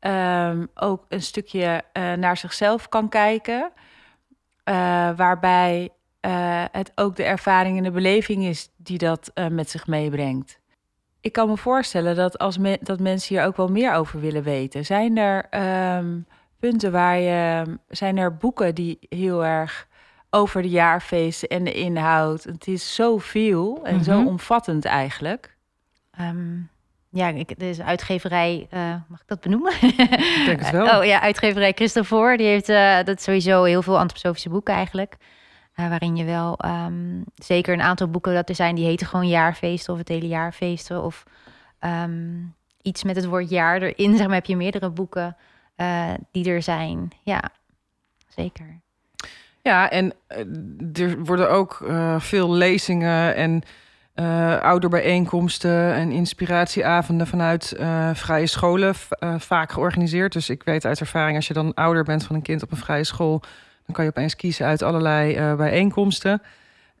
ehm, 0.00 0.66
ook 0.74 1.04
een 1.08 1.22
stukje 1.22 1.82
naar 2.16 2.36
zichzelf 2.36 2.88
kan 2.88 3.08
kijken. 3.08 3.72
Waarbij 5.16 5.90
het 6.72 6.92
ook 6.94 7.16
de 7.16 7.22
ervaring 7.24 7.76
en 7.76 7.82
de 7.82 7.90
beleving 7.90 8.44
is 8.44 8.70
die 8.76 8.98
dat 8.98 9.32
met 9.50 9.70
zich 9.70 9.86
meebrengt. 9.86 10.57
Ik 11.20 11.32
kan 11.32 11.48
me 11.48 11.56
voorstellen 11.56 12.16
dat, 12.16 12.38
als 12.38 12.58
me- 12.58 12.78
dat 12.80 13.00
mensen 13.00 13.36
hier 13.36 13.44
ook 13.46 13.56
wel 13.56 13.68
meer 13.68 13.92
over 13.94 14.20
willen 14.20 14.42
weten. 14.42 14.84
Zijn 14.84 15.16
er 15.16 15.46
ehm, 15.50 16.18
punten 16.58 16.92
waar 16.92 17.18
je. 17.18 17.64
Zijn 17.88 18.16
er 18.16 18.36
boeken 18.36 18.74
die 18.74 18.98
heel 19.08 19.44
erg 19.44 19.86
over 20.30 20.62
de 20.62 20.68
jaarfeesten 20.68 21.48
en 21.48 21.64
de 21.64 21.72
inhoud. 21.72 22.44
Het 22.44 22.66
is 22.66 22.94
zoveel 22.94 23.80
en 23.84 24.04
zo 24.04 24.18
Mhm. 24.18 24.26
omvattend 24.26 24.84
eigenlijk. 24.84 25.56
Ehm, 26.10 26.56
ja, 27.10 27.28
ik, 27.28 27.58
deze 27.58 27.84
uitgeverij, 27.84 28.66
eh, 28.70 28.94
mag 29.08 29.20
ik 29.20 29.26
dat 29.26 29.40
benoemen? 29.40 29.72
Ik 29.82 30.42
denk 30.46 30.60
het 30.60 30.70
wel. 30.80 30.98
Oh 30.98 31.04
ja, 31.04 31.20
uitgeverij 31.20 31.72
Christopher, 31.72 32.36
die 32.36 32.46
heeft 32.46 32.68
eh, 32.68 32.96
dat 33.04 33.22
sowieso 33.22 33.64
heel 33.64 33.82
veel 33.82 33.98
antroposofische 33.98 34.48
boeken 34.48 34.74
eigenlijk. 34.74 35.16
Eh, 35.78 35.88
waarin 35.88 36.16
je 36.16 36.24
wel 36.24 36.56
ehm, 36.56 37.22
zeker 37.34 37.74
een 37.74 37.82
aantal 37.82 38.08
boeken 38.08 38.34
dat 38.34 38.48
er 38.48 38.54
zijn, 38.54 38.74
die 38.74 38.84
heten 38.84 39.06
gewoon 39.06 39.28
jaarfeesten 39.28 39.92
of 39.92 39.98
het 39.98 40.08
hele 40.08 40.28
jaarfeesten. 40.28 41.02
Of 41.02 41.24
ehm, 41.78 42.36
iets 42.82 43.04
met 43.04 43.16
het 43.16 43.24
woord 43.24 43.50
jaar 43.50 43.82
erin. 43.82 44.14
Zeg 44.16 44.26
maar, 44.26 44.34
heb 44.34 44.46
je 44.46 44.56
meerdere 44.56 44.90
boeken 44.90 45.36
eh, 45.76 46.10
die 46.32 46.50
er 46.50 46.62
zijn. 46.62 47.10
Ja, 47.22 47.42
zeker. 48.28 48.80
Ja, 49.62 49.90
en 49.90 50.12
eh, 50.26 51.04
er 51.04 51.24
worden 51.24 51.50
ook 51.50 51.84
veel 52.18 52.52
lezingen 52.52 53.34
en 53.34 53.62
ouderbijeenkomsten 54.62 55.94
en 55.94 56.10
inspiratieavonden 56.10 57.26
vanuit 57.26 57.74
vrije 58.12 58.46
scholen 58.46 58.94
vaak 59.38 59.72
georganiseerd. 59.72 60.32
Dus 60.32 60.50
ik 60.50 60.62
weet 60.62 60.84
uit 60.84 61.00
ervaring, 61.00 61.36
als 61.36 61.46
je 61.46 61.54
dan 61.54 61.74
ouder 61.74 62.04
bent 62.04 62.24
van 62.24 62.36
een 62.36 62.42
kind 62.42 62.62
op 62.62 62.70
een 62.70 62.76
vrije 62.76 63.04
school, 63.04 63.42
dan 63.88 63.96
kan 63.96 64.04
je 64.04 64.10
opeens 64.10 64.36
kiezen 64.36 64.66
uit 64.66 64.82
allerlei 64.82 65.34
eh, 65.34 65.54
bijeenkomsten. 65.54 66.42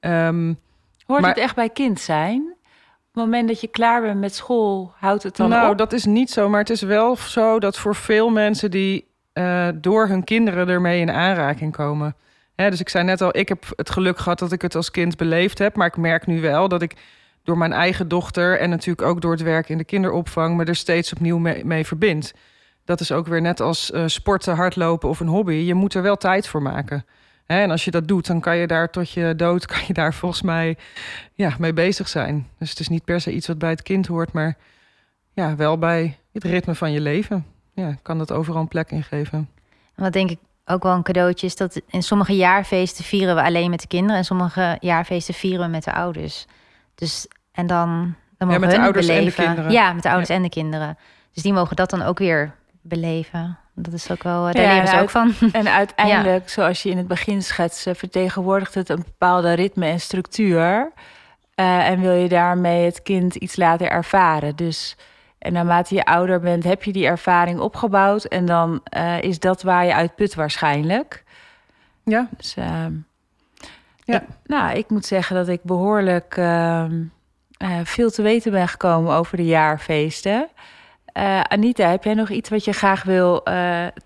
Ehm, 0.00 0.54
Hoort 1.06 1.20
Maar- 1.20 1.30
het 1.30 1.38
echt 1.38 1.54
bij 1.54 1.68
kind 1.68 2.00
zijn? 2.00 2.40
Op 2.40 3.14
het 3.14 3.24
moment 3.24 3.48
dat 3.48 3.60
je 3.60 3.66
klaar 3.68 4.00
bent 4.02 4.20
met 4.20 4.34
school, 4.34 4.92
houdt 4.96 5.22
het 5.22 5.36
dan 5.36 5.48
nou, 5.48 5.70
op? 5.70 5.78
dat 5.78 5.92
is 5.92 6.04
niet 6.04 6.30
zo, 6.30 6.48
maar 6.48 6.60
het 6.60 6.70
is 6.70 6.82
wel 6.82 7.16
zo 7.16 7.58
dat 7.58 7.78
voor 7.78 7.94
veel 7.94 8.30
mensen 8.30 8.70
die 8.70 9.06
eh, 9.32 9.68
door 9.74 10.06
hun 10.06 10.24
kinderen 10.24 10.68
ermee 10.68 11.00
in 11.00 11.10
aanraking 11.10 11.72
komen. 11.72 12.16
Hè, 12.54 12.70
dus 12.70 12.80
ik 12.80 12.88
zei 12.88 13.04
net 13.04 13.20
al, 13.20 13.36
ik 13.36 13.48
heb 13.48 13.64
het 13.76 13.90
geluk 13.90 14.18
gehad 14.18 14.38
dat 14.38 14.52
ik 14.52 14.62
het 14.62 14.74
als 14.74 14.90
kind 14.90 15.16
beleefd 15.16 15.58
heb, 15.58 15.76
maar 15.76 15.86
ik 15.86 15.96
merk 15.96 16.26
nu 16.26 16.40
wel 16.40 16.68
dat 16.68 16.82
ik 16.82 16.94
door 17.42 17.58
mijn 17.58 17.72
eigen 17.72 18.08
dochter 18.08 18.58
en 18.58 18.70
natuurlijk 18.70 19.08
ook 19.08 19.20
door 19.20 19.32
het 19.32 19.42
werk 19.42 19.68
in 19.68 19.78
de 19.78 19.84
kinderopvang 19.84 20.56
me 20.56 20.64
er 20.64 20.76
steeds 20.76 21.12
opnieuw 21.12 21.38
mee, 21.38 21.64
mee 21.64 21.86
verbind. 21.86 22.32
Dat 22.88 23.00
is 23.00 23.12
ook 23.12 23.26
weer 23.26 23.40
net 23.40 23.60
als 23.60 23.90
uh, 23.90 24.02
sporten, 24.06 24.54
hardlopen 24.54 25.08
of 25.08 25.20
een 25.20 25.26
hobby. 25.26 25.52
Je 25.52 25.74
moet 25.74 25.94
er 25.94 26.02
wel 26.02 26.16
tijd 26.16 26.48
voor 26.48 26.62
maken. 26.62 27.04
Hè? 27.44 27.60
En 27.60 27.70
als 27.70 27.84
je 27.84 27.90
dat 27.90 28.08
doet, 28.08 28.26
dan 28.26 28.40
kan 28.40 28.56
je 28.56 28.66
daar 28.66 28.90
tot 28.90 29.10
je 29.10 29.34
dood, 29.36 29.66
kan 29.72 29.80
je 29.86 29.92
daar 29.92 30.14
volgens 30.14 30.42
mij 30.42 30.76
ja, 31.34 31.54
mee 31.58 31.72
bezig 31.72 32.08
zijn. 32.08 32.48
Dus 32.58 32.70
het 32.70 32.80
is 32.80 32.88
niet 32.88 33.04
per 33.04 33.20
se 33.20 33.32
iets 33.32 33.46
wat 33.46 33.58
bij 33.58 33.70
het 33.70 33.82
kind 33.82 34.06
hoort, 34.06 34.32
maar 34.32 34.56
ja, 35.32 35.56
wel 35.56 35.78
bij 35.78 36.18
het 36.32 36.44
ritme 36.44 36.74
van 36.74 36.92
je 36.92 37.00
leven. 37.00 37.46
Ja, 37.74 37.96
kan 38.02 38.18
dat 38.18 38.32
overal 38.32 38.60
een 38.60 38.68
plek 38.68 38.90
in 38.90 39.02
geven. 39.02 39.48
Wat 39.94 40.12
denk 40.12 40.30
ik 40.30 40.38
ook 40.64 40.82
wel 40.82 40.94
een 40.94 41.02
cadeautje 41.02 41.46
is 41.46 41.56
dat 41.56 41.80
in 41.86 42.02
sommige 42.02 42.36
jaarfeesten 42.36 43.04
vieren 43.04 43.34
we 43.34 43.42
alleen 43.42 43.70
met 43.70 43.80
de 43.80 43.86
kinderen 43.86 44.16
en 44.16 44.24
sommige 44.24 44.76
jaarfeesten 44.80 45.34
vieren 45.34 45.64
we 45.64 45.70
met 45.70 45.84
de 45.84 45.92
ouders. 45.92 46.46
Dus 46.94 47.26
en 47.52 47.66
dan, 47.66 48.14
dan 48.38 48.48
mogen 48.48 48.60
ja, 48.60 48.66
met 48.66 48.76
de 48.76 48.82
ouders 48.82 49.06
beleven. 49.06 49.44
en 49.44 49.44
de 49.44 49.46
kinderen. 49.46 49.72
Ja, 49.72 49.92
met 49.92 50.02
de 50.02 50.08
ouders 50.08 50.30
en 50.30 50.42
de 50.42 50.48
kinderen. 50.48 50.98
Dus 51.32 51.42
die 51.42 51.52
mogen 51.52 51.76
dat 51.76 51.90
dan 51.90 52.02
ook 52.02 52.18
weer 52.18 52.56
beleven. 52.88 53.58
Dat 53.74 53.92
is 53.92 54.10
ook 54.10 54.22
wel, 54.22 54.42
daar 54.42 54.60
ja, 54.60 54.72
leren 54.72 54.88
ze 54.88 55.00
ook 55.00 55.10
van. 55.10 55.34
En 55.52 55.68
uiteindelijk, 55.82 56.48
zoals 56.48 56.82
je 56.82 56.90
in 56.90 56.96
het 56.96 57.08
begin 57.08 57.42
schetste, 57.42 57.94
vertegenwoordigt 57.94 58.74
het 58.74 58.88
een 58.88 59.02
bepaalde 59.04 59.52
ritme 59.52 59.86
en 59.86 60.00
structuur. 60.00 60.92
Uh, 61.54 61.88
en 61.88 62.00
wil 62.00 62.12
je 62.12 62.28
daarmee 62.28 62.84
het 62.84 63.02
kind 63.02 63.34
iets 63.34 63.56
laten 63.56 63.90
ervaren. 63.90 64.56
Dus 64.56 64.96
en 65.38 65.52
naarmate 65.52 65.94
je 65.94 66.04
ouder 66.04 66.40
bent, 66.40 66.64
heb 66.64 66.84
je 66.84 66.92
die 66.92 67.06
ervaring 67.06 67.60
opgebouwd. 67.60 68.24
En 68.24 68.44
dan 68.44 68.80
uh, 68.96 69.22
is 69.22 69.38
dat 69.38 69.62
waar 69.62 69.84
je 69.84 69.94
uit 69.94 70.14
put 70.14 70.34
waarschijnlijk. 70.34 71.24
Ja. 72.04 72.28
Dus, 72.36 72.56
uh, 72.56 72.64
ja. 74.04 74.20
Ik, 74.20 74.22
nou, 74.44 74.76
ik 74.76 74.90
moet 74.90 75.06
zeggen 75.06 75.36
dat 75.36 75.48
ik 75.48 75.62
behoorlijk 75.62 76.36
uh, 76.36 76.84
veel 77.84 78.10
te 78.10 78.22
weten 78.22 78.52
ben 78.52 78.68
gekomen 78.68 79.14
over 79.14 79.36
de 79.36 79.46
jaarfeesten. 79.46 80.48
Anita, 81.42 81.88
heb 81.88 82.04
jij 82.04 82.14
nog 82.14 82.30
iets 82.30 82.48
wat 82.48 82.64
je 82.64 82.72
graag 82.72 83.02
wil 83.02 83.42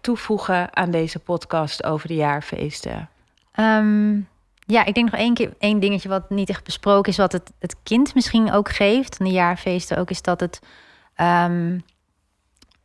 toevoegen 0.01 0.77
aan 0.77 0.91
deze 0.91 1.19
podcast 1.19 1.85
over 1.85 2.09
de 2.09 2.15
jaarfeesten? 2.15 3.09
Um, 3.57 4.29
ja, 4.67 4.85
ik 4.85 4.95
denk 4.95 5.11
nog 5.11 5.21
één, 5.21 5.35
keer, 5.35 5.55
één 5.59 5.81
dingetje 5.81 6.09
wat 6.09 6.31
niet 6.31 6.49
echt 6.49 6.65
besproken 6.65 7.13
is, 7.13 7.17
wat 7.17 7.33
het, 7.33 7.53
het 7.59 7.77
kind 7.83 8.15
misschien 8.15 8.53
ook 8.53 8.69
geeft. 8.69 9.19
En 9.19 9.25
de 9.25 9.31
jaarfeesten 9.31 9.97
ook, 9.97 10.11
is 10.11 10.23
dat 10.23 10.41
het 10.41 10.61
Ehm, 11.15 11.79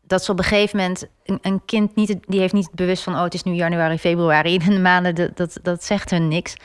dat 0.02 0.24
ze 0.24 0.32
op 0.32 0.38
een 0.38 0.44
gegeven 0.44 0.78
moment 0.78 1.08
een, 1.24 1.62
kind 1.66 1.96
niet, 1.96 2.18
die 2.28 2.40
heeft 2.40 2.54
niet 2.54 2.72
bewust 2.72 3.04
van, 3.04 3.14
oh, 3.14 3.22
het 3.22 3.34
is 3.34 3.44
nu 3.44 3.54
januari, 3.54 3.98
februari, 3.98 4.54
in 4.66 4.70
de 4.70 4.80
maanden, 4.80 5.34
dat, 5.36 5.60
dat, 5.62 5.84
zegt 5.84 6.10
hun 6.10 6.28
niks. 6.28 6.56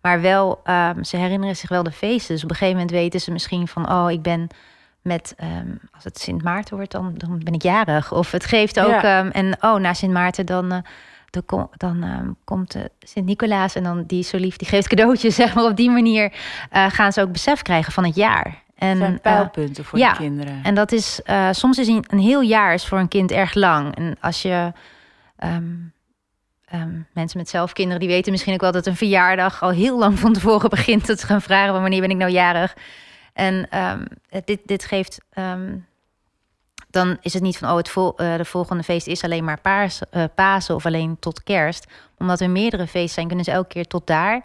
Maar 0.00 0.20
wel, 0.20 0.60
um, 0.64 1.04
ze 1.04 1.16
herinneren 1.16 1.56
zich 1.56 1.68
wel 1.68 1.82
de 1.82 1.92
feesten. 1.92 2.34
Dus 2.34 2.44
op 2.44 2.50
een 2.50 2.56
gegeven 2.56 2.80
moment 2.80 2.96
weten 2.96 3.20
ze 3.20 3.32
misschien 3.32 3.68
van, 3.68 3.90
oh, 3.90 4.10
ik 4.10 4.22
ben 4.22 4.48
met, 5.06 5.34
um, 5.42 5.80
als 5.94 6.04
het 6.04 6.18
Sint 6.18 6.42
Maarten 6.42 6.76
wordt, 6.76 6.92
dan, 6.92 7.14
dan 7.16 7.40
ben 7.44 7.54
ik 7.54 7.62
jarig. 7.62 8.12
Of 8.12 8.30
het 8.30 8.44
geeft 8.44 8.80
ook, 8.80 9.02
en 9.32 9.56
oh, 9.60 9.74
na 9.74 9.94
Sint 9.94 10.12
Maarten 10.12 10.46
dan. 10.46 10.72
Uh, 10.72 10.78
dan, 11.30 11.68
dan 11.76 12.36
komt 12.44 12.76
uh, 12.76 12.82
Sint-Nicolaas 13.00 13.74
en 13.74 13.82
dan 13.82 14.04
die 14.06 14.22
zo 14.22 14.36
lief, 14.36 14.56
die 14.56 14.68
geeft 14.68 14.88
cadeautjes, 14.88 15.34
zeg 15.44 15.54
maar. 15.54 15.64
Op 15.64 15.76
die 15.76 15.90
manier 15.90 16.32
uh, 16.72 16.86
gaan 16.90 17.12
ze 17.12 17.20
ook 17.20 17.32
besef 17.32 17.62
krijgen 17.62 17.92
van 17.92 18.04
het 18.04 18.14
jaar. 18.14 18.62
En, 18.76 18.96
zijn 18.96 19.14
eh, 19.14 19.20
pijlpunten 19.20 19.84
voor 19.84 19.98
ja, 19.98 20.10
de 20.10 20.16
kinderen. 20.16 20.60
En 20.62 20.74
dat 20.74 20.92
is 20.92 21.20
soms 21.50 21.78
is 21.78 21.88
een, 21.88 22.18
heel 22.18 22.40
jaar 22.40 22.74
is 22.74 22.86
voor 22.86 22.98
een 22.98 23.08
kind 23.08 23.30
erg 23.30 23.54
lang. 23.54 23.96
En 23.96 24.16
als 24.20 24.42
je 24.42 24.72
um, 25.44 25.94
mensen 27.12 27.38
met 27.38 27.48
zelf 27.48 27.72
kinderen, 27.72 28.00
die 28.00 28.08
weten 28.08 28.32
misschien 28.32 28.54
ook 28.54 28.60
wel 28.60 28.72
dat 28.72 28.86
een 28.86 28.96
verjaardag 28.96 29.62
al 29.62 29.70
heel 29.70 29.98
lang 29.98 30.18
van 30.18 30.32
tevoren 30.32 30.70
begint. 30.76 31.06
Dat 31.06 31.20
ze 31.20 31.26
gaan 31.26 31.42
vragen 31.42 31.80
wanneer 31.80 32.00
ben 32.00 32.10
ik 32.10 32.16
nou 32.16 32.30
jarig. 32.30 32.76
En 33.36 33.78
um, 33.78 34.06
dit, 34.44 34.60
dit 34.64 34.84
geeft. 34.84 35.20
dan 36.90 37.16
is 37.20 37.32
het 37.32 37.42
niet 37.42 37.58
van 37.58 37.70
oh, 37.70 37.76
het 37.76 37.88
vol, 37.88 38.22
uh, 38.22 38.36
de 38.36 38.44
volgende 38.44 38.82
feest 38.82 39.06
is 39.06 39.24
alleen 39.24 39.44
maar 39.44 39.60
paas, 39.60 40.00
uh, 40.12 40.24
Pasen 40.34 40.74
of 40.74 40.86
alleen 40.86 41.16
tot 41.18 41.42
kerst. 41.42 41.86
Omdat 42.18 42.40
er 42.40 42.50
meerdere 42.50 42.86
feesten 42.86 43.14
zijn, 43.14 43.26
kunnen 43.26 43.44
ze 43.44 43.50
elke 43.50 43.68
keer 43.68 43.86
tot 43.86 44.06
daar 44.06 44.44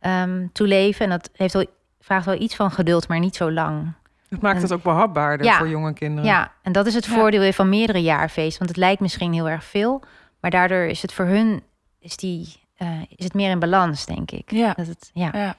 um, 0.00 0.52
toe 0.52 0.66
leven. 0.66 1.04
En 1.04 1.10
dat 1.10 1.30
heeft 1.32 1.52
wel 1.52 1.66
vraagt 2.00 2.26
wel 2.26 2.40
iets 2.40 2.54
van 2.54 2.70
geduld, 2.70 3.08
maar 3.08 3.18
niet 3.18 3.36
zo 3.36 3.52
lang. 3.52 3.92
Het 4.28 4.40
maakt 4.40 4.62
het 4.62 4.72
ook 4.72 4.82
behapbaarder 4.82 5.52
voor 5.52 5.68
jonge 5.68 5.92
kinderen. 5.92 6.30
Ja, 6.30 6.52
en 6.62 6.72
dat 6.72 6.86
is 6.86 6.94
het 6.94 7.06
voordeel 7.06 7.52
van 7.52 7.68
meerdere 7.68 8.02
jaarfeesten. 8.02 8.58
Want 8.58 8.70
het 8.70 8.78
lijkt 8.78 9.00
misschien 9.00 9.32
heel 9.32 9.48
erg 9.48 9.64
veel, 9.64 10.02
maar 10.40 10.50
daardoor 10.50 10.84
is 10.84 11.02
het 11.02 11.12
voor 11.12 11.24
hun 11.24 11.62
is 11.98 12.16
die, 12.16 12.60
uh, 12.78 12.88
is 13.16 13.24
het 13.24 13.34
meer 13.34 13.50
in 13.50 13.58
balans, 13.58 14.06
denk 14.06 14.30
ik. 14.30 14.50
Ja. 14.50 14.72
Dat 14.72 14.86
het, 14.86 15.10
ja. 15.14 15.30
ja. 15.32 15.56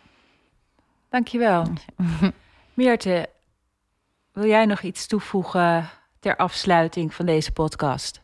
Dankjewel. 1.09 1.65
Meerte, 2.73 3.29
wil 4.31 4.45
jij 4.45 4.65
nog 4.65 4.81
iets 4.81 5.07
toevoegen 5.07 5.89
ter 6.19 6.35
afsluiting 6.35 7.13
van 7.13 7.25
deze 7.25 7.51
podcast? 7.51 8.21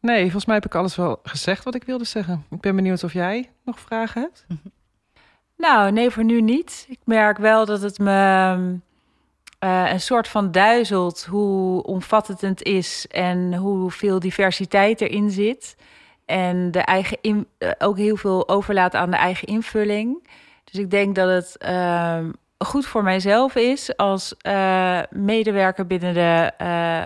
Nee, 0.00 0.22
volgens 0.22 0.44
mij 0.44 0.54
heb 0.54 0.64
ik 0.64 0.74
alles 0.74 0.96
wel 0.96 1.20
gezegd 1.22 1.64
wat 1.64 1.74
ik 1.74 1.84
wilde 1.84 2.04
zeggen. 2.04 2.46
Ik 2.50 2.60
ben 2.60 2.76
benieuwd 2.76 3.04
of 3.04 3.12
jij 3.12 3.50
nog 3.64 3.80
vragen 3.80 4.22
hebt. 4.22 4.46
Nou, 5.56 5.92
nee, 5.92 6.10
voor 6.10 6.24
nu 6.24 6.40
niet. 6.40 6.86
Ik 6.88 6.98
merk 7.04 7.38
wel 7.38 7.66
dat 7.66 7.82
het 7.82 7.98
me 7.98 8.56
uh, 9.64 9.90
een 9.92 10.00
soort 10.00 10.28
van 10.28 10.50
duizelt 10.50 11.24
hoe 11.24 11.82
omvattend 11.82 12.40
het 12.40 12.62
is 12.62 13.06
en 13.06 13.54
hoeveel 13.54 14.18
diversiteit 14.18 15.00
erin 15.00 15.30
zit. 15.30 15.76
En 16.24 16.70
de 16.70 16.78
eigen 16.78 17.18
in, 17.20 17.46
uh, 17.58 17.70
ook 17.78 17.96
heel 17.96 18.16
veel 18.16 18.48
overlaat 18.48 18.94
aan 18.94 19.10
de 19.10 19.16
eigen 19.16 19.48
invulling. 19.48 20.28
Dus 20.64 20.80
ik 20.80 20.90
denk 20.90 21.14
dat 21.14 21.28
het 21.28 21.56
uh, 21.68 22.18
goed 22.64 22.86
voor 22.86 23.02
mijzelf 23.02 23.54
is 23.54 23.96
als 23.96 24.34
uh, 24.42 25.00
medewerker 25.10 25.86
binnen 25.86 26.14
de 26.14 26.52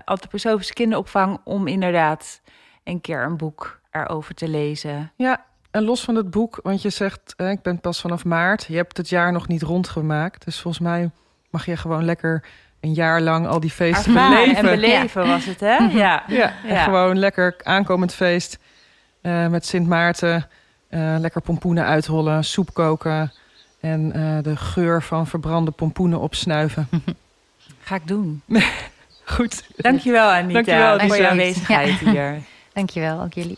antroposofische 0.05 0.73
kinderopvang 0.73 1.41
om 1.45 1.67
inderdaad 1.67 2.41
een 2.85 3.01
keer 3.01 3.23
een 3.23 3.37
boek 3.37 3.81
erover 3.91 4.35
te 4.35 4.49
lezen. 4.49 5.13
Ja, 5.17 5.45
en 5.71 5.85
los 5.85 6.05
van 6.05 6.15
het 6.15 6.31
boek, 6.31 6.61
want 6.63 6.83
je 6.83 6.91
zegt, 6.91 7.35
ik 7.37 7.63
ben 7.63 7.81
pas 7.81 8.01
vanaf 8.01 8.25
maart. 8.25 8.65
Je 8.65 8.77
hebt 8.77 8.97
het 8.97 9.09
jaar 9.09 9.33
nog 9.33 9.49
niet 9.49 9.63
rondgemaakt. 9.63 10.45
Dus 10.45 10.61
volgens 10.61 10.83
mij 10.83 11.11
mag 11.51 11.67
je 11.67 11.77
gewoon 11.77 12.05
lekker 12.05 12.45
een 12.81 12.93
jaar 12.93 13.21
lang 13.21 13.47
al 13.47 13.61
die 13.61 13.71
feesten 13.71 14.13
beleven. 14.13 14.57
En 14.57 14.65
beleven 14.65 15.27
was 15.27 15.45
het, 15.45 15.61
hè? 15.61 15.77
Ja. 16.03 16.25
ja. 16.29 16.53
En 16.67 16.77
gewoon 16.77 17.19
lekker 17.19 17.55
aankomend 17.63 18.15
feest 18.15 18.59
uh, 19.23 19.47
met 19.47 19.67
Sint 19.67 19.87
Maarten. 19.87 20.49
Uh, 20.91 21.17
lekker 21.19 21.41
pompoenen 21.41 21.85
uithollen, 21.85 22.45
soep 22.45 22.75
koken. 22.75 23.33
En 23.85 24.13
uh, 24.17 24.39
de 24.43 24.57
geur 24.57 25.03
van 25.03 25.27
verbrande 25.27 25.71
pompoenen 25.71 26.21
opsnuiven. 26.21 26.89
Ga 27.87 27.95
ik 27.95 28.07
doen. 28.07 28.43
Goed. 29.25 29.65
Dankjewel 29.77 30.29
Anita, 30.29 30.53
Dankjewel, 30.53 30.99
voor 30.99 31.17
je 31.17 31.29
aanwezigheid 31.29 31.99
ja. 31.99 32.11
hier. 32.11 32.43
Dankjewel, 32.75 33.23
ook 33.23 33.33
jullie. 33.33 33.57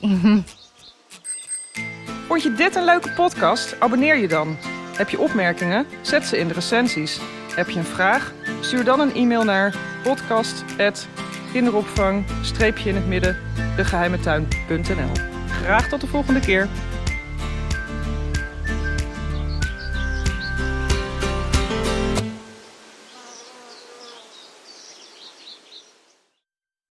Vond 2.27 2.43
je 2.43 2.53
dit 2.53 2.77
een 2.77 2.85
leuke 2.85 3.11
podcast? 3.11 3.81
Abonneer 3.81 4.17
je 4.17 4.29
dan. 4.29 4.57
Heb 4.97 5.09
je 5.09 5.21
opmerkingen? 5.21 5.87
Zet 6.01 6.27
ze 6.27 6.39
in 6.39 6.49
de 6.49 6.55
recensies. 6.55 7.21
Heb 7.55 7.69
je 7.69 7.79
een 7.79 7.85
vraag? 7.85 8.33
Stuur 8.61 8.85
dan 8.85 9.01
een 9.01 9.15
e-mail 9.15 9.45
naar 9.45 9.75
podcast.kinderopvang-in 10.03 12.95
het 12.95 13.07
midden 13.07 13.37
degeheimetuin.nl 13.77 15.11
Graag 15.49 15.89
tot 15.89 16.01
de 16.01 16.07
volgende 16.07 16.41
keer. 16.41 16.69